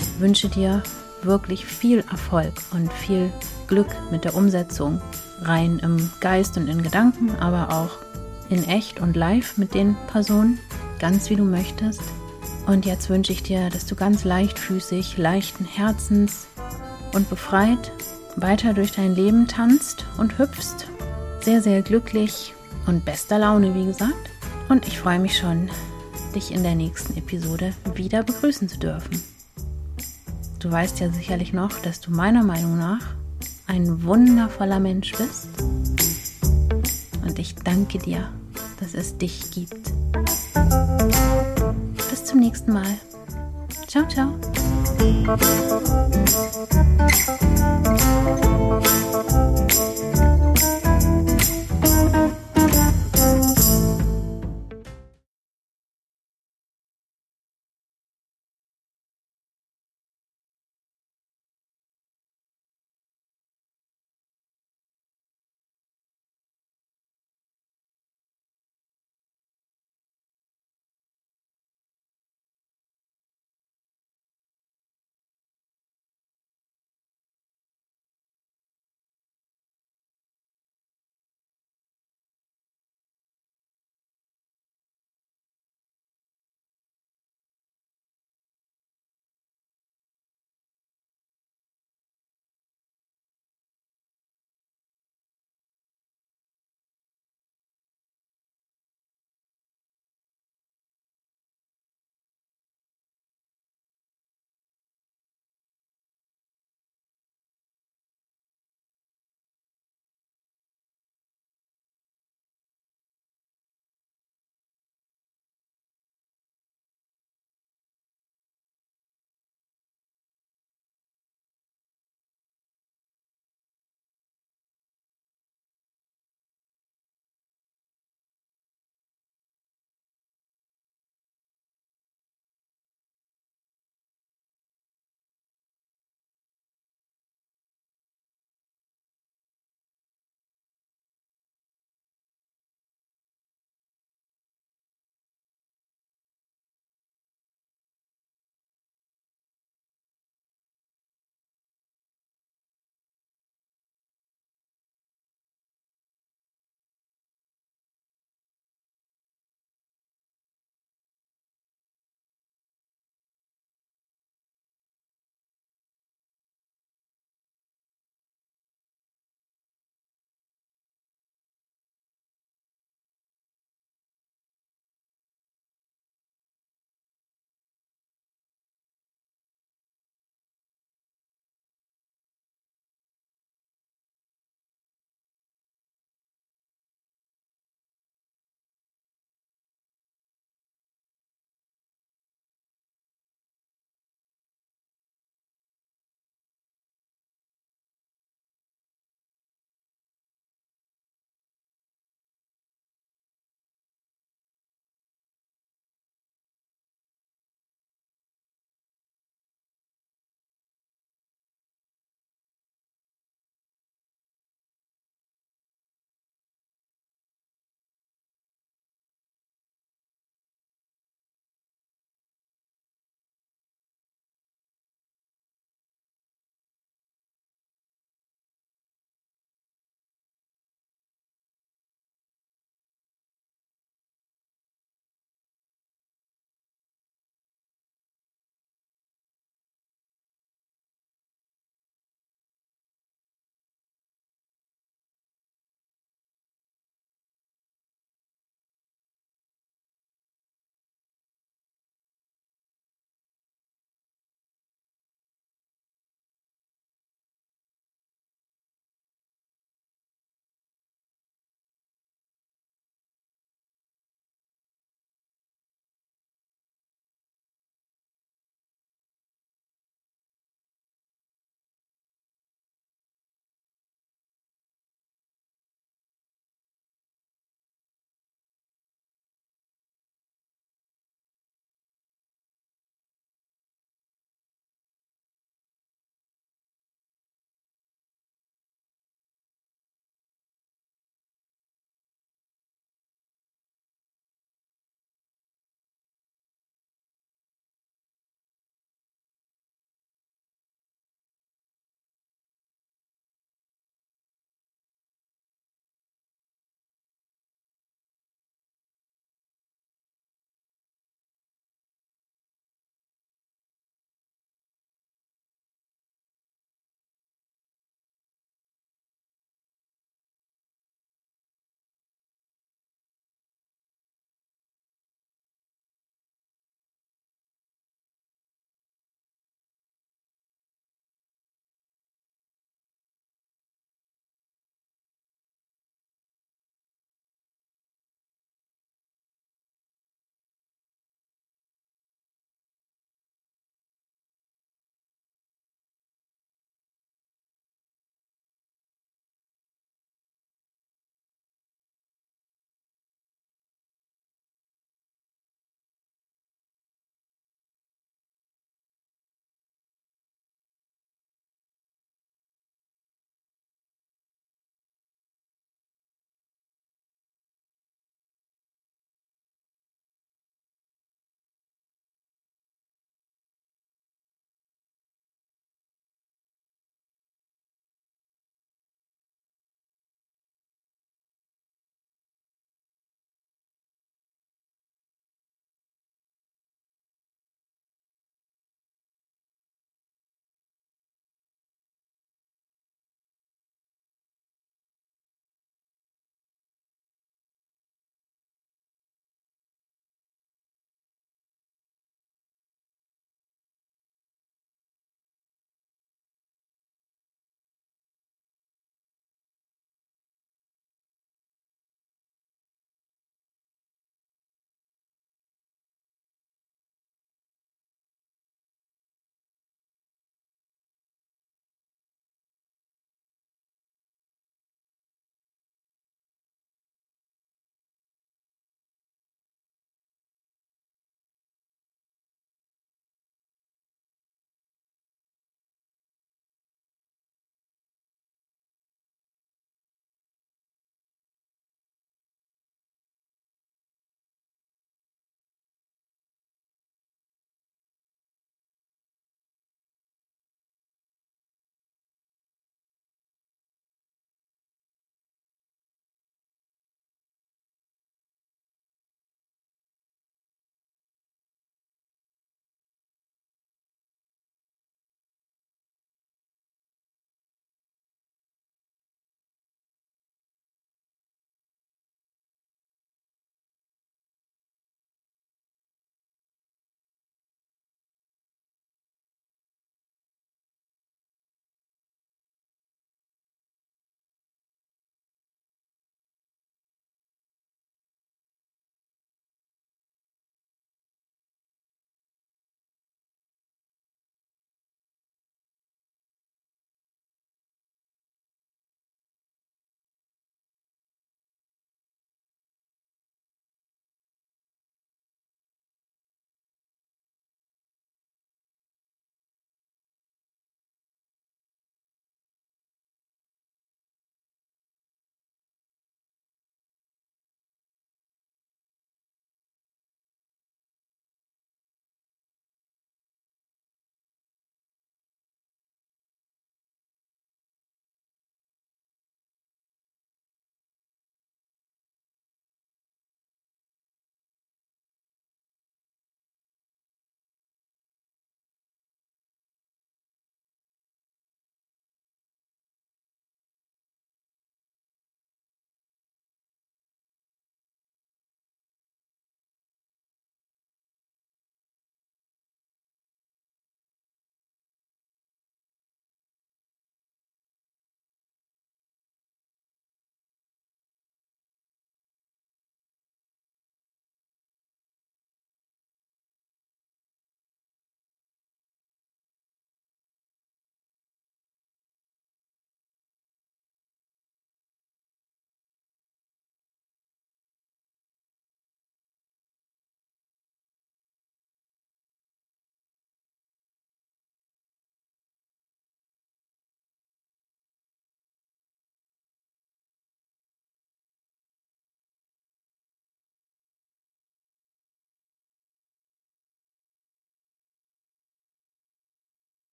Ich 0.00 0.20
wünsche 0.20 0.48
dir 0.48 0.82
wirklich 1.22 1.66
viel 1.66 1.98
Erfolg 2.10 2.54
und 2.70 2.90
viel 2.94 3.30
Glück 3.66 3.94
mit 4.10 4.24
der 4.24 4.34
Umsetzung, 4.34 5.02
rein 5.42 5.80
im 5.80 6.10
Geist 6.20 6.56
und 6.56 6.66
in 6.66 6.82
Gedanken, 6.82 7.36
aber 7.36 7.70
auch 7.70 8.07
in 8.48 8.64
echt 8.64 9.00
und 9.00 9.16
live 9.16 9.58
mit 9.58 9.74
den 9.74 9.96
Personen, 10.10 10.58
ganz 10.98 11.30
wie 11.30 11.36
du 11.36 11.44
möchtest. 11.44 12.02
Und 12.66 12.86
jetzt 12.86 13.08
wünsche 13.08 13.32
ich 13.32 13.42
dir, 13.42 13.70
dass 13.70 13.86
du 13.86 13.94
ganz 13.94 14.24
leichtfüßig, 14.24 15.16
leichten 15.16 15.64
Herzens 15.64 16.46
und 17.14 17.30
befreit 17.30 17.92
weiter 18.36 18.74
durch 18.74 18.92
dein 18.92 19.14
Leben 19.14 19.46
tanzt 19.46 20.04
und 20.18 20.38
hüpfst. 20.38 20.86
Sehr, 21.40 21.62
sehr 21.62 21.82
glücklich 21.82 22.52
und 22.86 23.04
bester 23.04 23.38
Laune, 23.38 23.74
wie 23.74 23.86
gesagt. 23.86 24.30
Und 24.68 24.86
ich 24.86 24.98
freue 24.98 25.18
mich 25.18 25.38
schon, 25.38 25.70
dich 26.34 26.52
in 26.52 26.62
der 26.62 26.74
nächsten 26.74 27.16
Episode 27.16 27.72
wieder 27.94 28.22
begrüßen 28.22 28.68
zu 28.68 28.78
dürfen. 28.78 29.22
Du 30.58 30.70
weißt 30.70 31.00
ja 31.00 31.10
sicherlich 31.10 31.52
noch, 31.52 31.80
dass 31.80 32.00
du 32.00 32.10
meiner 32.10 32.42
Meinung 32.42 32.76
nach 32.78 33.14
ein 33.66 34.02
wundervoller 34.02 34.80
Mensch 34.80 35.12
bist. 35.16 35.48
Und 37.28 37.38
ich 37.38 37.54
danke 37.56 37.98
dir, 37.98 38.26
dass 38.80 38.94
es 38.94 39.18
dich 39.18 39.50
gibt. 39.50 39.92
Bis 42.08 42.24
zum 42.24 42.40
nächsten 42.40 42.72
Mal. 42.72 42.86
Ciao, 43.86 44.08
ciao. 44.08 44.32